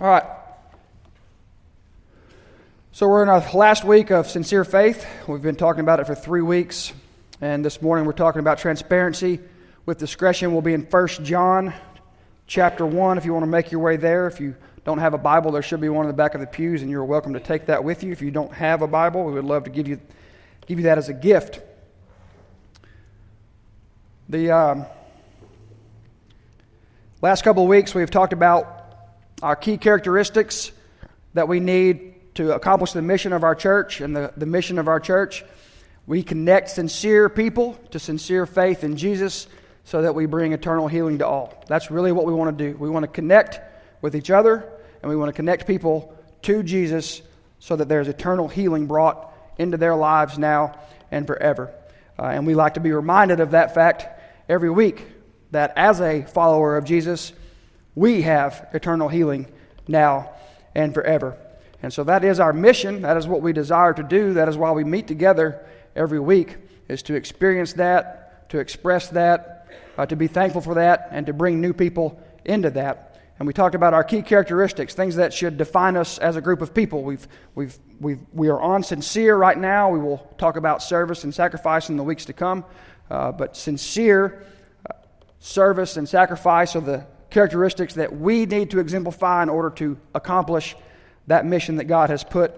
All 0.00 0.08
right. 0.08 0.24
So 2.92 3.06
we're 3.08 3.22
in 3.22 3.28
our 3.28 3.46
last 3.52 3.84
week 3.84 4.10
of 4.10 4.28
sincere 4.28 4.64
faith. 4.64 5.06
We've 5.28 5.42
been 5.42 5.54
talking 5.54 5.80
about 5.80 6.00
it 6.00 6.06
for 6.06 6.14
three 6.14 6.40
weeks, 6.40 6.94
and 7.42 7.62
this 7.62 7.82
morning 7.82 8.06
we're 8.06 8.12
talking 8.12 8.40
about 8.40 8.56
transparency 8.56 9.38
with 9.84 9.98
discretion. 9.98 10.52
We'll 10.52 10.62
be 10.62 10.72
in 10.72 10.84
1 10.84 11.08
John 11.24 11.74
chapter 12.46 12.86
1 12.86 13.18
if 13.18 13.26
you 13.26 13.34
want 13.34 13.42
to 13.42 13.50
make 13.50 13.70
your 13.70 13.82
way 13.82 13.98
there. 13.98 14.26
If 14.26 14.40
you 14.40 14.56
don't 14.86 14.96
have 14.96 15.12
a 15.12 15.18
Bible, 15.18 15.52
there 15.52 15.62
should 15.62 15.82
be 15.82 15.90
one 15.90 16.06
in 16.06 16.08
the 16.08 16.16
back 16.16 16.34
of 16.34 16.40
the 16.40 16.46
pews, 16.46 16.80
and 16.80 16.90
you're 16.90 17.04
welcome 17.04 17.34
to 17.34 17.40
take 17.40 17.66
that 17.66 17.84
with 17.84 18.02
you. 18.02 18.12
If 18.12 18.22
you 18.22 18.30
don't 18.30 18.52
have 18.54 18.80
a 18.80 18.88
Bible, 18.88 19.24
we 19.24 19.34
would 19.34 19.44
love 19.44 19.64
to 19.64 19.70
give 19.70 19.86
you, 19.86 20.00
give 20.66 20.78
you 20.78 20.84
that 20.84 20.96
as 20.96 21.10
a 21.10 21.14
gift. 21.14 21.60
The 24.30 24.50
um, 24.50 24.86
last 27.20 27.44
couple 27.44 27.64
of 27.64 27.68
weeks, 27.68 27.94
we've 27.94 28.10
talked 28.10 28.32
about 28.32 28.71
our 29.42 29.56
key 29.56 29.76
characteristics 29.76 30.72
that 31.34 31.48
we 31.48 31.60
need 31.60 32.34
to 32.36 32.54
accomplish 32.54 32.92
the 32.92 33.02
mission 33.02 33.32
of 33.32 33.42
our 33.42 33.54
church 33.54 34.00
and 34.00 34.14
the, 34.16 34.32
the 34.36 34.46
mission 34.46 34.78
of 34.78 34.88
our 34.88 35.00
church. 35.00 35.44
We 36.06 36.22
connect 36.22 36.70
sincere 36.70 37.28
people 37.28 37.74
to 37.90 37.98
sincere 37.98 38.46
faith 38.46 38.84
in 38.84 38.96
Jesus 38.96 39.48
so 39.84 40.02
that 40.02 40.14
we 40.14 40.26
bring 40.26 40.52
eternal 40.52 40.88
healing 40.88 41.18
to 41.18 41.26
all. 41.26 41.62
That's 41.66 41.90
really 41.90 42.12
what 42.12 42.24
we 42.24 42.32
want 42.32 42.56
to 42.56 42.72
do. 42.72 42.78
We 42.78 42.88
want 42.88 43.02
to 43.02 43.08
connect 43.08 43.60
with 44.00 44.14
each 44.14 44.30
other 44.30 44.68
and 45.02 45.10
we 45.10 45.16
want 45.16 45.28
to 45.28 45.32
connect 45.32 45.66
people 45.66 46.16
to 46.42 46.62
Jesus 46.62 47.22
so 47.58 47.76
that 47.76 47.88
there's 47.88 48.08
eternal 48.08 48.48
healing 48.48 48.86
brought 48.86 49.32
into 49.58 49.76
their 49.76 49.94
lives 49.94 50.38
now 50.38 50.78
and 51.10 51.26
forever. 51.26 51.72
Uh, 52.18 52.26
and 52.26 52.46
we 52.46 52.54
like 52.54 52.74
to 52.74 52.80
be 52.80 52.92
reminded 52.92 53.40
of 53.40 53.52
that 53.52 53.74
fact 53.74 54.06
every 54.48 54.70
week 54.70 55.04
that 55.50 55.72
as 55.76 56.00
a 56.00 56.22
follower 56.22 56.76
of 56.76 56.84
Jesus, 56.84 57.32
we 57.94 58.22
have 58.22 58.68
eternal 58.72 59.08
healing 59.08 59.46
now 59.86 60.30
and 60.74 60.94
forever. 60.94 61.36
And 61.82 61.92
so 61.92 62.04
that 62.04 62.24
is 62.24 62.40
our 62.40 62.52
mission. 62.52 63.02
That 63.02 63.16
is 63.16 63.26
what 63.26 63.42
we 63.42 63.52
desire 63.52 63.92
to 63.92 64.02
do. 64.02 64.34
That 64.34 64.48
is 64.48 64.56
why 64.56 64.70
we 64.72 64.84
meet 64.84 65.06
together 65.08 65.66
every 65.96 66.20
week, 66.20 66.56
is 66.88 67.02
to 67.02 67.14
experience 67.14 67.74
that, 67.74 68.48
to 68.50 68.58
express 68.58 69.08
that, 69.08 69.66
uh, 69.98 70.06
to 70.06 70.16
be 70.16 70.26
thankful 70.26 70.60
for 70.60 70.74
that, 70.74 71.08
and 71.10 71.26
to 71.26 71.32
bring 71.32 71.60
new 71.60 71.72
people 71.72 72.22
into 72.44 72.70
that. 72.70 73.08
And 73.38 73.46
we 73.46 73.52
talked 73.52 73.74
about 73.74 73.92
our 73.92 74.04
key 74.04 74.22
characteristics, 74.22 74.94
things 74.94 75.16
that 75.16 75.32
should 75.34 75.58
define 75.58 75.96
us 75.96 76.18
as 76.18 76.36
a 76.36 76.40
group 76.40 76.62
of 76.62 76.72
people. 76.72 77.02
We've, 77.02 77.26
we've, 77.54 77.76
we've, 77.98 78.20
we 78.32 78.48
are 78.48 78.60
on 78.60 78.84
sincere 78.84 79.36
right 79.36 79.58
now. 79.58 79.90
We 79.90 79.98
will 79.98 80.18
talk 80.38 80.56
about 80.56 80.82
service 80.82 81.24
and 81.24 81.34
sacrifice 81.34 81.88
in 81.88 81.96
the 81.96 82.04
weeks 82.04 82.26
to 82.26 82.32
come. 82.32 82.64
Uh, 83.10 83.32
but 83.32 83.56
sincere 83.56 84.46
uh, 84.88 84.94
service 85.40 85.96
and 85.96 86.08
sacrifice 86.08 86.76
are 86.76 86.80
the 86.80 87.06
characteristics 87.32 87.94
that 87.94 88.14
we 88.14 88.44
need 88.44 88.70
to 88.70 88.78
exemplify 88.78 89.42
in 89.42 89.48
order 89.48 89.70
to 89.70 89.98
accomplish 90.14 90.76
that 91.26 91.46
mission 91.46 91.76
that 91.76 91.84
God 91.84 92.10
has 92.10 92.22
put 92.22 92.52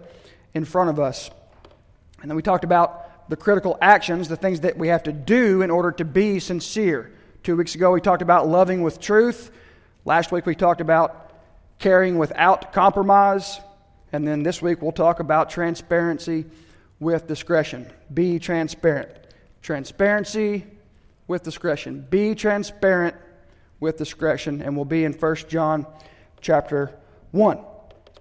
in 0.52 0.64
front 0.64 0.90
of 0.90 0.98
us. 0.98 1.30
And 2.20 2.30
then 2.30 2.36
we 2.36 2.42
talked 2.42 2.64
about 2.64 3.30
the 3.30 3.36
critical 3.36 3.78
actions, 3.80 4.28
the 4.28 4.36
things 4.36 4.60
that 4.60 4.76
we 4.76 4.88
have 4.88 5.04
to 5.04 5.12
do 5.12 5.62
in 5.62 5.70
order 5.70 5.92
to 5.92 6.04
be 6.04 6.40
sincere. 6.40 7.12
Two 7.44 7.56
weeks 7.56 7.76
ago, 7.76 7.92
we 7.92 8.00
talked 8.00 8.20
about 8.20 8.48
loving 8.48 8.82
with 8.82 9.00
truth. 9.00 9.52
Last 10.04 10.32
week, 10.32 10.44
we 10.44 10.56
talked 10.56 10.80
about 10.80 11.30
caring 11.78 12.18
without 12.18 12.72
compromise. 12.72 13.60
And 14.12 14.26
then 14.26 14.42
this 14.42 14.60
week, 14.60 14.82
we'll 14.82 14.92
talk 14.92 15.20
about 15.20 15.50
transparency 15.50 16.46
with 16.98 17.28
discretion. 17.28 17.88
Be 18.12 18.40
transparent. 18.40 19.10
Transparency 19.62 20.66
with 21.28 21.44
discretion. 21.44 22.06
Be 22.10 22.34
transparent 22.34 23.14
with 23.84 23.96
discretion, 23.98 24.62
and 24.62 24.74
we'll 24.74 24.84
be 24.84 25.04
in 25.04 25.12
1 25.12 25.36
John 25.48 25.86
chapter 26.40 26.98
1. 27.30 27.58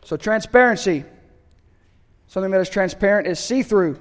So, 0.04 0.18
transparency. 0.18 1.06
Something 2.28 2.52
that 2.52 2.62
is 2.62 2.70
transparent 2.70 3.28
is 3.28 3.40
see 3.40 3.64
through. 3.64 4.00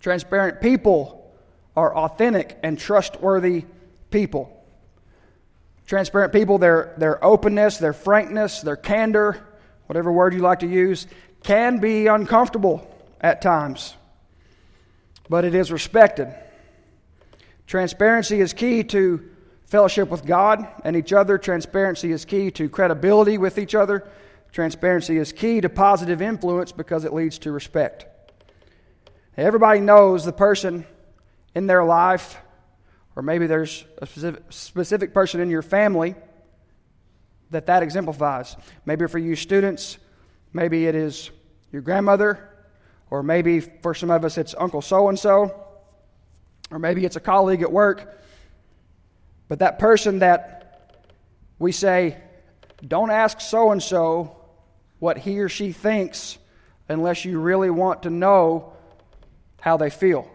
Transparent 0.00 0.60
people 0.60 1.32
are 1.76 1.94
authentic 1.96 2.58
and 2.62 2.78
trustworthy 2.78 3.64
people. 4.10 4.50
Transparent 5.86 6.32
people, 6.32 6.58
their, 6.58 6.94
their 6.98 7.22
openness, 7.24 7.78
their 7.78 7.92
frankness, 7.92 8.60
their 8.62 8.76
candor, 8.76 9.46
whatever 9.86 10.10
word 10.10 10.34
you 10.34 10.40
like 10.40 10.60
to 10.60 10.66
use, 10.66 11.06
can 11.42 11.78
be 11.78 12.06
uncomfortable 12.06 12.90
at 13.20 13.42
times, 13.42 13.94
but 15.28 15.44
it 15.44 15.54
is 15.54 15.70
respected. 15.70 16.34
Transparency 17.66 18.40
is 18.40 18.52
key 18.52 18.82
to 18.84 19.30
fellowship 19.74 20.08
with 20.08 20.24
God 20.24 20.68
and 20.84 20.94
each 20.94 21.12
other. 21.12 21.36
Transparency 21.36 22.12
is 22.12 22.24
key 22.24 22.48
to 22.52 22.68
credibility 22.68 23.38
with 23.38 23.58
each 23.58 23.74
other. 23.74 24.06
Transparency 24.52 25.16
is 25.16 25.32
key 25.32 25.60
to 25.60 25.68
positive 25.68 26.22
influence 26.22 26.70
because 26.70 27.04
it 27.04 27.12
leads 27.12 27.40
to 27.40 27.50
respect. 27.50 28.06
Everybody 29.36 29.80
knows 29.80 30.24
the 30.24 30.32
person 30.32 30.86
in 31.56 31.66
their 31.66 31.82
life, 31.82 32.36
or 33.16 33.24
maybe 33.24 33.48
there's 33.48 33.84
a 33.98 34.06
specific, 34.06 34.44
specific 34.50 35.12
person 35.12 35.40
in 35.40 35.50
your 35.50 35.60
family 35.62 36.14
that 37.50 37.66
that 37.66 37.82
exemplifies. 37.82 38.54
Maybe 38.86 39.08
for 39.08 39.18
you 39.18 39.34
students, 39.34 39.98
maybe 40.52 40.86
it 40.86 40.94
is 40.94 41.32
your 41.72 41.82
grandmother, 41.82 42.48
or 43.10 43.24
maybe 43.24 43.58
for 43.58 43.92
some 43.92 44.12
of 44.12 44.24
us 44.24 44.38
it's 44.38 44.54
Uncle 44.56 44.82
so 44.82 45.08
and 45.08 45.18
so, 45.18 45.66
or 46.70 46.78
maybe 46.78 47.04
it's 47.04 47.16
a 47.16 47.20
colleague 47.20 47.62
at 47.62 47.72
work 47.72 48.20
but 49.48 49.58
that 49.58 49.78
person 49.78 50.20
that 50.20 50.94
we 51.58 51.72
say, 51.72 52.16
don't 52.86 53.10
ask 53.10 53.40
so 53.40 53.70
and 53.70 53.82
so 53.82 54.36
what 54.98 55.18
he 55.18 55.38
or 55.40 55.48
she 55.48 55.72
thinks 55.72 56.38
unless 56.88 57.24
you 57.24 57.40
really 57.40 57.70
want 57.70 58.02
to 58.02 58.10
know 58.10 58.72
how 59.60 59.76
they 59.76 59.90
feel. 59.90 60.30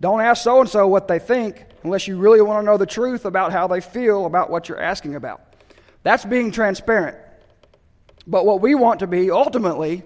Don't 0.00 0.20
ask 0.20 0.42
so 0.42 0.60
and 0.60 0.68
so 0.68 0.86
what 0.86 1.08
they 1.08 1.18
think 1.18 1.64
unless 1.82 2.06
you 2.06 2.18
really 2.18 2.40
want 2.40 2.62
to 2.62 2.66
know 2.66 2.76
the 2.76 2.86
truth 2.86 3.24
about 3.24 3.52
how 3.52 3.66
they 3.66 3.80
feel 3.80 4.26
about 4.26 4.50
what 4.50 4.68
you're 4.68 4.80
asking 4.80 5.14
about. 5.14 5.40
That's 6.02 6.24
being 6.24 6.50
transparent. 6.50 7.16
But 8.26 8.44
what 8.44 8.60
we 8.60 8.74
want 8.74 9.00
to 9.00 9.06
be 9.06 9.30
ultimately 9.30 10.02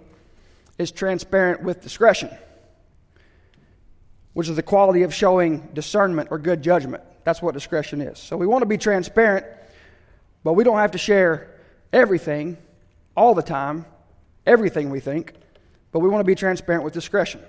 is 0.78 0.92
transparent 0.92 1.62
with 1.62 1.82
discretion, 1.82 2.30
which 4.32 4.48
is 4.48 4.56
the 4.56 4.62
quality 4.62 5.02
of 5.02 5.12
showing 5.12 5.68
discernment 5.74 6.28
or 6.30 6.38
good 6.38 6.62
judgment. 6.62 7.02
That's 7.24 7.40
what 7.40 7.54
discretion 7.54 8.00
is. 8.00 8.18
So 8.18 8.36
we 8.36 8.46
want 8.46 8.62
to 8.62 8.66
be 8.66 8.78
transparent, 8.78 9.46
but 10.44 10.54
we 10.54 10.64
don't 10.64 10.78
have 10.78 10.92
to 10.92 10.98
share 10.98 11.48
everything 11.92 12.56
all 13.16 13.34
the 13.34 13.42
time, 13.42 13.84
everything 14.46 14.90
we 14.90 15.00
think, 15.00 15.34
but 15.92 16.00
we 16.00 16.08
want 16.08 16.20
to 16.20 16.26
be 16.26 16.34
transparent 16.34 16.84
with 16.84 16.94
discretion. 16.94 17.40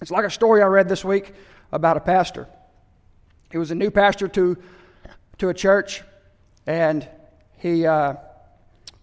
It's 0.00 0.10
like 0.10 0.24
a 0.24 0.30
story 0.30 0.62
I 0.62 0.66
read 0.66 0.88
this 0.88 1.04
week 1.04 1.34
about 1.72 1.96
a 1.96 2.00
pastor. 2.00 2.46
He 3.50 3.58
was 3.58 3.70
a 3.70 3.74
new 3.74 3.90
pastor 3.90 4.28
to, 4.28 4.56
to 5.38 5.48
a 5.48 5.54
church, 5.54 6.02
and 6.66 7.06
he 7.58 7.86
uh, 7.86 8.14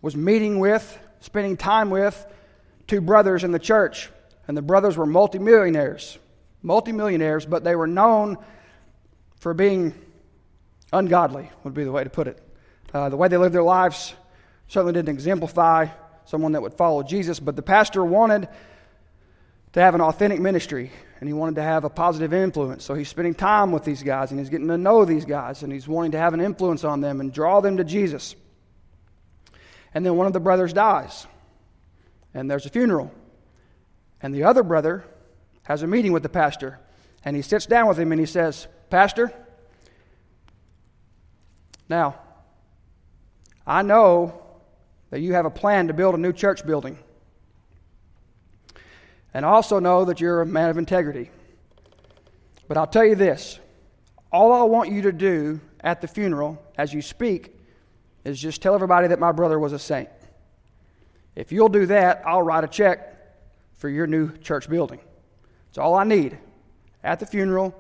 was 0.02 0.16
meeting 0.16 0.60
with, 0.60 0.98
spending 1.20 1.58
time 1.58 1.90
with 1.90 2.26
two 2.88 3.02
brothers 3.02 3.44
in 3.44 3.52
the 3.52 3.60
church. 3.60 4.10
And 4.48 4.56
the 4.56 4.62
brothers 4.62 4.96
were 4.96 5.08
multimillionaires, 5.08 6.20
multimillionaires, 6.62 7.46
but 7.46 7.64
they 7.64 7.76
were 7.76 7.88
known 7.88 8.38
for 9.46 9.54
being 9.54 9.94
ungodly, 10.92 11.52
would 11.64 11.76
be 11.76 11.84
the 11.84 11.92
way 11.92 12.04
to 12.04 12.10
put 12.10 12.28
it. 12.28 12.42
Uh, 12.92 13.10
the 13.10 13.16
way 13.16 13.28
they 13.28 13.38
lived 13.38 13.54
their 13.54 13.62
lives 13.62 14.16
certainly 14.68 14.92
didn't 14.92 15.10
exemplify 15.10 15.86
someone 16.26 16.54
that 16.54 16.64
would 16.64 16.74
follow 16.74 17.04
Jesus, 17.04 17.40
but 17.40 17.56
the 17.56 17.62
pastor 17.62 18.04
wanted 18.04 18.50
to 19.74 19.80
have 19.80 19.94
an 19.94 20.02
authentic 20.02 20.40
ministry 20.40 20.92
and 21.20 21.30
he 21.30 21.34
wanted 21.34 21.54
to 21.58 21.62
have 21.62 21.84
a 21.84 21.92
positive 21.92 22.34
influence. 22.34 22.84
So 22.84 22.96
he's 22.96 23.08
spending 23.08 23.36
time 23.36 23.72
with 23.72 23.84
these 23.84 24.02
guys 24.02 24.32
and 24.32 24.40
he's 24.40 24.50
getting 24.50 24.68
to 24.68 24.80
know 24.80 25.06
these 25.06 25.26
guys 25.26 25.62
and 25.62 25.72
he's 25.72 25.88
wanting 25.88 26.14
to 26.14 26.18
have 26.18 26.34
an 26.34 26.42
influence 26.42 26.84
on 26.84 27.02
them 27.02 27.22
and 27.22 27.32
draw 27.32 27.62
them 27.62 27.78
to 27.78 27.84
Jesus. 27.84 28.36
And 29.94 30.04
then 30.04 30.16
one 30.16 30.26
of 30.26 30.34
the 30.34 30.40
brothers 30.40 30.74
dies 30.74 31.28
and 32.34 32.50
there's 32.50 32.66
a 32.66 32.72
funeral. 32.72 33.14
And 34.24 34.34
the 34.34 34.46
other 34.46 34.64
brother 34.64 35.06
has 35.66 35.84
a 35.84 35.88
meeting 35.88 36.14
with 36.14 36.24
the 36.24 36.30
pastor 36.30 36.80
and 37.24 37.36
he 37.36 37.44
sits 37.44 37.68
down 37.68 37.88
with 37.88 38.00
him 38.00 38.12
and 38.12 38.20
he 38.20 38.26
says, 38.26 38.68
Pastor, 38.90 39.32
now, 41.88 42.16
I 43.66 43.82
know 43.82 44.42
that 45.12 45.20
you 45.20 45.34
have 45.34 45.46
a 45.46 45.50
plan 45.50 45.88
to 45.88 45.94
build 45.94 46.16
a 46.16 46.18
new 46.18 46.34
church 46.34 46.66
building. 46.66 46.98
And 49.34 49.46
I 49.46 49.50
also 49.50 49.80
know 49.80 50.06
that 50.06 50.20
you're 50.20 50.42
a 50.42 50.46
man 50.46 50.70
of 50.70 50.78
integrity. 50.78 51.30
But 52.68 52.78
I'll 52.78 52.88
tell 52.88 53.06
you 53.06 53.16
this 53.16 53.60
all 54.32 54.52
I 54.52 54.64
want 54.64 54.92
you 54.92 55.04
to 55.04 55.12
do 55.12 55.60
at 55.82 56.02
the 56.02 56.08
funeral 56.08 56.62
as 56.78 56.94
you 56.94 57.02
speak 57.02 57.56
is 58.24 58.40
just 58.40 58.62
tell 58.62 58.74
everybody 58.74 59.08
that 59.08 59.20
my 59.20 59.32
brother 59.32 59.60
was 59.60 59.72
a 59.72 59.80
saint. 59.80 60.10
If 61.36 61.52
you'll 61.52 61.70
do 61.70 61.86
that, 61.86 62.24
I'll 62.26 62.42
write 62.42 62.64
a 62.64 62.68
check 62.68 63.14
for 63.76 63.90
your 63.90 64.08
new 64.08 64.36
church 64.38 64.70
building. 64.70 65.00
It's 65.70 65.78
all 65.78 65.96
I 65.96 66.04
need. 66.04 66.38
At 67.04 67.20
the 67.20 67.26
funeral, 67.26 67.76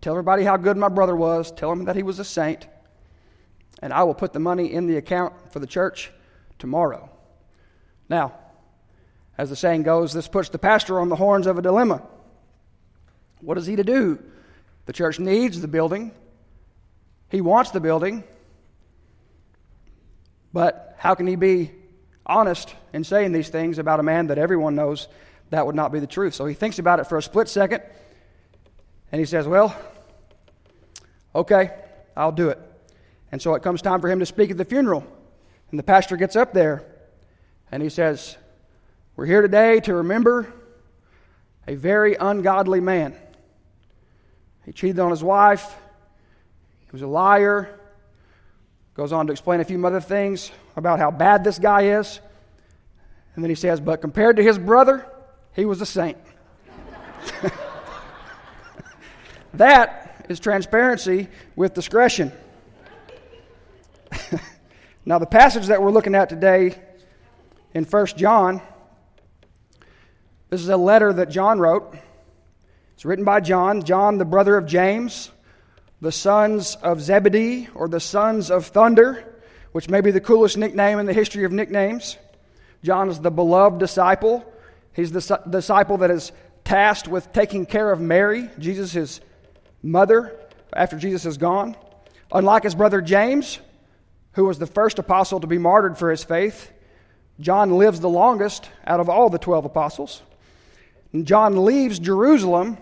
Tell 0.00 0.14
everybody 0.14 0.44
how 0.44 0.56
good 0.56 0.78
my 0.78 0.88
brother 0.88 1.14
was. 1.14 1.52
Tell 1.52 1.70
them 1.70 1.84
that 1.84 1.96
he 1.96 2.02
was 2.02 2.18
a 2.18 2.24
saint. 2.24 2.66
And 3.82 3.92
I 3.92 4.02
will 4.02 4.14
put 4.14 4.32
the 4.32 4.40
money 4.40 4.72
in 4.72 4.86
the 4.86 4.96
account 4.96 5.34
for 5.52 5.58
the 5.58 5.66
church 5.66 6.10
tomorrow. 6.58 7.10
Now, 8.08 8.34
as 9.38 9.48
the 9.48 9.56
saying 9.56 9.84
goes, 9.84 10.12
this 10.12 10.28
puts 10.28 10.50
the 10.50 10.58
pastor 10.58 11.00
on 11.00 11.08
the 11.08 11.16
horns 11.16 11.46
of 11.46 11.56
a 11.56 11.62
dilemma. 11.62 12.02
What 13.40 13.56
is 13.56 13.66
he 13.66 13.76
to 13.76 13.84
do? 13.84 14.22
The 14.86 14.92
church 14.92 15.18
needs 15.18 15.60
the 15.60 15.68
building, 15.68 16.12
he 17.30 17.40
wants 17.40 17.70
the 17.70 17.80
building, 17.80 18.24
but 20.52 20.96
how 20.98 21.14
can 21.14 21.26
he 21.26 21.36
be 21.36 21.70
honest 22.26 22.74
in 22.92 23.04
saying 23.04 23.32
these 23.32 23.48
things 23.48 23.78
about 23.78 24.00
a 24.00 24.02
man 24.02 24.26
that 24.28 24.38
everyone 24.38 24.74
knows 24.74 25.08
that 25.50 25.64
would 25.64 25.76
not 25.76 25.92
be 25.92 26.00
the 26.00 26.06
truth? 26.06 26.34
So 26.34 26.44
he 26.44 26.54
thinks 26.54 26.78
about 26.78 27.00
it 27.00 27.04
for 27.04 27.16
a 27.16 27.22
split 27.22 27.48
second 27.48 27.82
and 29.12 29.20
he 29.20 29.26
says, 29.26 29.46
Well, 29.46 29.74
okay, 31.34 31.70
I'll 32.16 32.32
do 32.32 32.48
it. 32.48 32.58
And 33.32 33.40
so 33.40 33.54
it 33.54 33.62
comes 33.62 33.82
time 33.82 34.00
for 34.00 34.08
him 34.08 34.18
to 34.18 34.26
speak 34.26 34.50
at 34.50 34.56
the 34.56 34.64
funeral. 34.64 35.06
And 35.70 35.78
the 35.78 35.84
pastor 35.84 36.16
gets 36.16 36.36
up 36.36 36.52
there 36.52 36.84
and 37.70 37.82
he 37.82 37.88
says, 37.88 38.36
We're 39.16 39.26
here 39.26 39.42
today 39.42 39.80
to 39.80 39.94
remember 39.96 40.52
a 41.66 41.74
very 41.74 42.16
ungodly 42.16 42.80
man. 42.80 43.14
He 44.66 44.72
cheated 44.72 44.98
on 44.98 45.10
his 45.10 45.22
wife, 45.22 45.76
he 46.80 46.88
was 46.92 47.02
a 47.02 47.06
liar. 47.06 47.76
Goes 48.94 49.12
on 49.12 49.28
to 49.28 49.32
explain 49.32 49.60
a 49.60 49.64
few 49.64 49.86
other 49.86 50.00
things 50.00 50.50
about 50.76 50.98
how 50.98 51.10
bad 51.10 51.44
this 51.44 51.58
guy 51.58 51.98
is. 51.98 52.20
And 53.34 53.44
then 53.44 53.48
he 53.48 53.54
says, 53.54 53.80
But 53.80 54.00
compared 54.00 54.36
to 54.36 54.42
his 54.42 54.58
brother, 54.58 55.06
he 55.54 55.64
was 55.64 55.80
a 55.80 55.86
saint. 55.86 56.18
that 59.54 60.26
is 60.28 60.40
transparency 60.40 61.28
with 61.54 61.72
discretion. 61.72 62.32
now, 65.04 65.18
the 65.18 65.26
passage 65.26 65.66
that 65.66 65.82
we're 65.82 65.90
looking 65.90 66.14
at 66.14 66.28
today 66.28 66.74
in 67.74 67.84
1 67.84 68.06
John, 68.16 68.60
this 70.48 70.60
is 70.60 70.68
a 70.68 70.76
letter 70.76 71.12
that 71.12 71.30
John 71.30 71.58
wrote. 71.58 71.96
It's 72.94 73.04
written 73.04 73.24
by 73.24 73.40
John, 73.40 73.82
John, 73.82 74.18
the 74.18 74.24
brother 74.24 74.56
of 74.56 74.66
James, 74.66 75.30
the 76.00 76.12
sons 76.12 76.76
of 76.76 77.00
Zebedee, 77.00 77.68
or 77.74 77.88
the 77.88 78.00
sons 78.00 78.50
of 78.50 78.66
thunder, 78.66 79.24
which 79.72 79.88
may 79.88 80.00
be 80.00 80.10
the 80.10 80.20
coolest 80.20 80.58
nickname 80.58 80.98
in 80.98 81.06
the 81.06 81.12
history 81.12 81.44
of 81.44 81.52
nicknames. 81.52 82.18
John 82.82 83.08
is 83.08 83.20
the 83.20 83.30
beloved 83.30 83.78
disciple. 83.78 84.44
He's 84.92 85.12
the 85.12 85.40
disciple 85.48 85.98
that 85.98 86.10
is 86.10 86.32
tasked 86.64 87.08
with 87.08 87.32
taking 87.32 87.66
care 87.66 87.90
of 87.90 88.00
Mary, 88.00 88.50
Jesus' 88.58 89.20
mother, 89.82 90.38
after 90.72 90.96
Jesus 90.96 91.26
is 91.26 91.38
gone. 91.38 91.76
Unlike 92.32 92.64
his 92.64 92.74
brother 92.74 93.00
James, 93.00 93.60
who 94.32 94.44
was 94.44 94.58
the 94.58 94.66
first 94.66 94.98
apostle 94.98 95.40
to 95.40 95.46
be 95.46 95.58
martyred 95.58 95.98
for 95.98 96.10
his 96.10 96.24
faith, 96.24 96.70
John 97.40 97.72
lives 97.78 98.00
the 98.00 98.08
longest 98.08 98.68
out 98.86 99.00
of 99.00 99.08
all 99.08 99.30
the 99.30 99.38
12 99.38 99.64
apostles. 99.64 100.22
John 101.22 101.64
leaves 101.64 101.98
Jerusalem, 101.98 102.78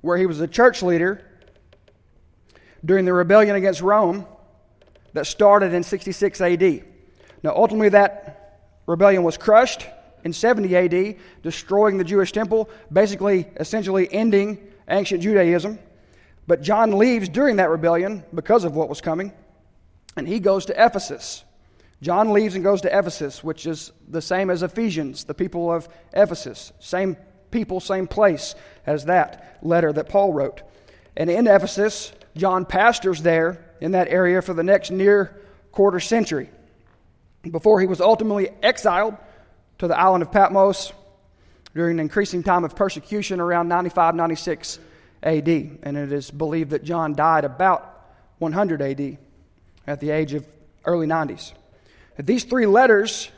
where 0.00 0.18
he 0.18 0.26
was 0.26 0.40
a 0.40 0.48
church 0.48 0.82
leader, 0.82 1.24
during 2.84 3.04
the 3.04 3.12
rebellion 3.12 3.56
against 3.56 3.80
Rome 3.80 4.26
that 5.12 5.26
started 5.26 5.72
in 5.72 5.82
66 5.82 6.40
AD. 6.40 6.84
Now, 7.42 7.54
ultimately, 7.54 7.90
that 7.90 8.60
rebellion 8.86 9.22
was 9.22 9.36
crushed 9.36 9.86
in 10.24 10.32
70 10.32 10.76
AD, 10.76 11.16
destroying 11.42 11.96
the 11.96 12.04
Jewish 12.04 12.32
temple, 12.32 12.68
basically, 12.92 13.46
essentially 13.56 14.12
ending 14.12 14.58
ancient 14.88 15.22
Judaism. 15.22 15.78
But 16.46 16.62
John 16.62 16.98
leaves 16.98 17.28
during 17.28 17.56
that 17.56 17.70
rebellion 17.70 18.24
because 18.34 18.64
of 18.64 18.74
what 18.74 18.88
was 18.88 19.00
coming, 19.00 19.32
and 20.20 20.28
he 20.28 20.38
goes 20.38 20.66
to 20.66 20.74
Ephesus. 20.76 21.44
John 22.02 22.34
leaves 22.34 22.54
and 22.54 22.62
goes 22.62 22.82
to 22.82 22.88
Ephesus, 22.98 23.42
which 23.42 23.64
is 23.66 23.90
the 24.06 24.20
same 24.20 24.50
as 24.50 24.62
Ephesians, 24.62 25.24
the 25.24 25.32
people 25.32 25.72
of 25.72 25.88
Ephesus. 26.12 26.74
Same 26.78 27.16
people, 27.50 27.80
same 27.80 28.06
place 28.06 28.54
as 28.84 29.06
that 29.06 29.56
letter 29.62 29.90
that 29.94 30.10
Paul 30.10 30.34
wrote. 30.34 30.60
And 31.16 31.30
in 31.30 31.46
Ephesus, 31.46 32.12
John 32.36 32.66
pastors 32.66 33.22
there 33.22 33.64
in 33.80 33.92
that 33.92 34.08
area 34.08 34.42
for 34.42 34.52
the 34.52 34.62
next 34.62 34.90
near 34.90 35.40
quarter 35.72 36.00
century 36.00 36.50
before 37.50 37.80
he 37.80 37.86
was 37.86 38.02
ultimately 38.02 38.50
exiled 38.62 39.16
to 39.78 39.88
the 39.88 39.98
island 39.98 40.22
of 40.22 40.30
Patmos 40.30 40.92
during 41.74 41.92
an 41.92 42.00
increasing 42.00 42.42
time 42.42 42.64
of 42.64 42.76
persecution 42.76 43.40
around 43.40 43.68
95 43.68 44.14
96 44.14 44.80
AD. 45.22 45.48
And 45.48 45.96
it 45.96 46.12
is 46.12 46.30
believed 46.30 46.72
that 46.72 46.84
John 46.84 47.14
died 47.14 47.46
about 47.46 47.86
100 48.36 48.82
AD 48.82 49.18
at 49.90 49.98
the 50.00 50.10
age 50.10 50.34
of 50.34 50.46
early 50.84 51.06
90s. 51.06 51.52
These 52.16 52.44
three 52.44 52.66
letters 52.66 53.30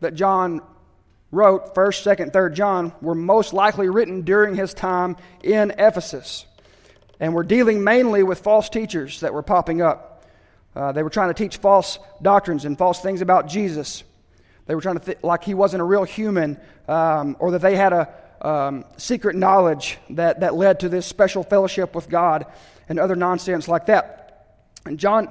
that 0.00 0.14
John 0.14 0.60
wrote, 1.32 1.74
1st, 1.74 2.16
2nd, 2.16 2.32
3rd 2.32 2.54
John, 2.54 2.92
were 3.00 3.14
most 3.14 3.52
likely 3.52 3.88
written 3.88 4.22
during 4.22 4.54
his 4.54 4.72
time 4.72 5.16
in 5.42 5.72
Ephesus. 5.72 6.46
And 7.18 7.34
were 7.34 7.42
dealing 7.42 7.84
mainly 7.84 8.22
with 8.22 8.38
false 8.38 8.68
teachers 8.68 9.20
that 9.20 9.34
were 9.34 9.42
popping 9.42 9.82
up. 9.82 10.24
Uh, 10.74 10.92
they 10.92 11.02
were 11.02 11.10
trying 11.10 11.28
to 11.28 11.34
teach 11.34 11.56
false 11.58 11.98
doctrines 12.22 12.64
and 12.64 12.78
false 12.78 13.00
things 13.00 13.20
about 13.20 13.48
Jesus. 13.48 14.04
They 14.66 14.74
were 14.74 14.80
trying 14.80 14.98
to, 14.98 15.04
th- 15.04 15.18
like 15.22 15.44
he 15.44 15.54
wasn't 15.54 15.82
a 15.82 15.84
real 15.84 16.04
human, 16.04 16.58
um, 16.88 17.36
or 17.40 17.50
that 17.50 17.62
they 17.62 17.76
had 17.76 17.92
a 17.92 18.08
um, 18.40 18.84
secret 18.96 19.34
knowledge 19.36 19.98
that, 20.10 20.40
that 20.40 20.54
led 20.54 20.80
to 20.80 20.88
this 20.88 21.04
special 21.04 21.42
fellowship 21.42 21.94
with 21.94 22.08
God 22.08 22.46
and 22.88 22.98
other 22.98 23.16
nonsense 23.16 23.68
like 23.68 23.86
that. 23.86 24.20
And 24.86 24.98
John, 24.98 25.30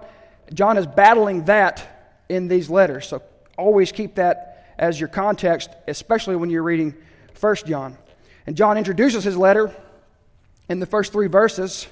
John 0.54 0.78
is 0.78 0.88
battling 0.88 1.46
that 1.46 2.24
in 2.30 2.48
these 2.48 2.70
letters. 2.70 3.08
So 3.08 3.22
always 3.58 3.92
keep 3.92 4.16
that 4.16 4.74
as 4.78 5.00
your 5.00 5.10
context, 5.10 5.70
especially 5.88 6.36
when 6.36 6.50
you're 6.50 6.64
reading 6.64 6.96
1 7.40 7.56
John. 7.66 7.98
And 8.48 8.56
John 8.56 8.78
introduces 8.78 9.24
his 9.24 9.38
letter 9.38 9.76
in 10.70 10.80
the 10.80 10.86
first 10.86 11.12
three 11.12 11.28
verses 11.28 11.88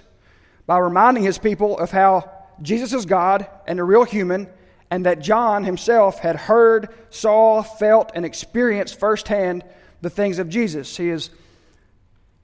by 0.65 0.77
reminding 0.77 1.23
his 1.23 1.37
people 1.37 1.77
of 1.77 1.91
how 1.91 2.31
Jesus 2.61 2.93
is 2.93 3.05
God 3.05 3.47
and 3.67 3.79
a 3.79 3.83
real 3.83 4.03
human, 4.03 4.47
and 4.89 5.05
that 5.05 5.19
John 5.19 5.63
himself 5.63 6.19
had 6.19 6.35
heard, 6.35 6.89
saw, 7.09 7.61
felt, 7.61 8.11
and 8.15 8.25
experienced 8.25 8.99
firsthand 8.99 9.63
the 10.01 10.09
things 10.09 10.39
of 10.39 10.49
Jesus. 10.49 10.95
He 10.95 11.09
is 11.09 11.29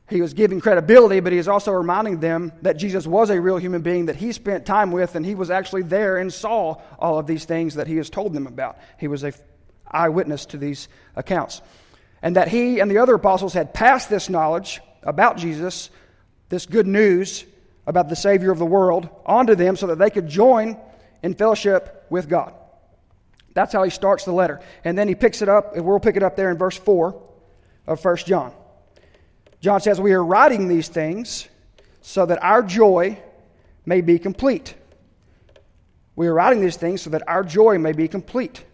he 0.10 0.22
was 0.22 0.34
giving 0.34 0.60
credibility, 0.60 1.20
but 1.22 1.32
he 1.32 1.40
is 1.40 1.48
also 1.48 1.72
reminding 1.72 2.20
them 2.20 2.52
that 2.62 2.78
Jesus 2.78 3.08
was 3.08 3.30
a 3.30 3.40
real 3.40 3.58
human 3.58 3.82
being 3.82 4.08
that 4.08 4.18
he 4.18 4.32
spent 4.32 4.66
time 4.66 4.92
with, 4.92 5.16
and 5.16 5.26
he 5.26 5.34
was 5.34 5.50
actually 5.50 5.84
there 5.84 6.18
and 6.18 6.32
saw 6.32 6.76
all 7.00 7.18
of 7.18 7.26
these 7.26 7.46
things 7.46 7.76
that 7.76 7.88
he 7.88 7.98
has 7.98 8.10
told 8.10 8.34
them 8.34 8.46
about. 8.46 8.78
He 9.00 9.08
was 9.08 9.24
a 9.24 9.34
eyewitness 9.90 10.48
to 10.48 10.58
these 10.58 10.88
accounts. 11.16 11.62
And 12.22 12.36
that 12.36 12.48
he 12.48 12.80
and 12.80 12.90
the 12.90 12.98
other 12.98 13.16
apostles 13.16 13.54
had 13.54 13.74
passed 13.74 14.10
this 14.10 14.30
knowledge 14.30 14.82
about 15.04 15.38
Jesus, 15.38 15.90
this 16.50 16.66
good 16.66 16.88
news 16.88 17.46
about 17.86 18.10
the 18.10 18.16
Savior 18.16 18.52
of 18.52 18.60
the 18.60 18.66
world, 18.66 19.10
onto 19.26 19.56
them 19.56 19.76
so 19.76 19.88
that 19.88 20.00
they 20.00 20.10
could 20.10 20.28
join 20.28 20.78
in 21.22 21.34
fellowship 21.34 22.06
with 22.10 22.30
God. 22.30 22.54
That's 23.54 23.74
how 23.74 23.84
he 23.84 23.90
starts 23.90 24.26
the 24.26 24.32
letter. 24.32 24.62
And 24.84 24.98
then 24.98 25.08
he 25.08 25.16
picks 25.16 25.42
it 25.42 25.50
up, 25.50 25.76
and 25.76 25.86
we'll 25.86 26.00
pick 26.00 26.16
it 26.16 26.24
up 26.24 26.36
there 26.36 26.50
in 26.50 26.58
verse 26.58 26.78
4 26.78 27.22
of 27.88 28.04
1 28.04 28.18
John. 28.18 28.54
John 29.64 29.80
says, 29.80 30.02
We 30.02 30.12
are 30.12 30.24
writing 30.24 30.68
these 30.68 30.90
things 30.90 31.48
so 32.02 32.26
that 32.26 32.44
our 32.44 32.62
joy 32.62 33.18
may 33.86 34.02
be 34.02 34.20
complete. 34.20 34.76
We 36.18 36.28
are 36.28 36.34
writing 36.34 36.60
these 36.60 36.76
things 36.76 37.02
so 37.02 37.12
that 37.12 37.24
our 37.30 37.46
joy 37.46 37.78
may 37.78 37.94
be 37.94 38.10
complete. 38.10 38.66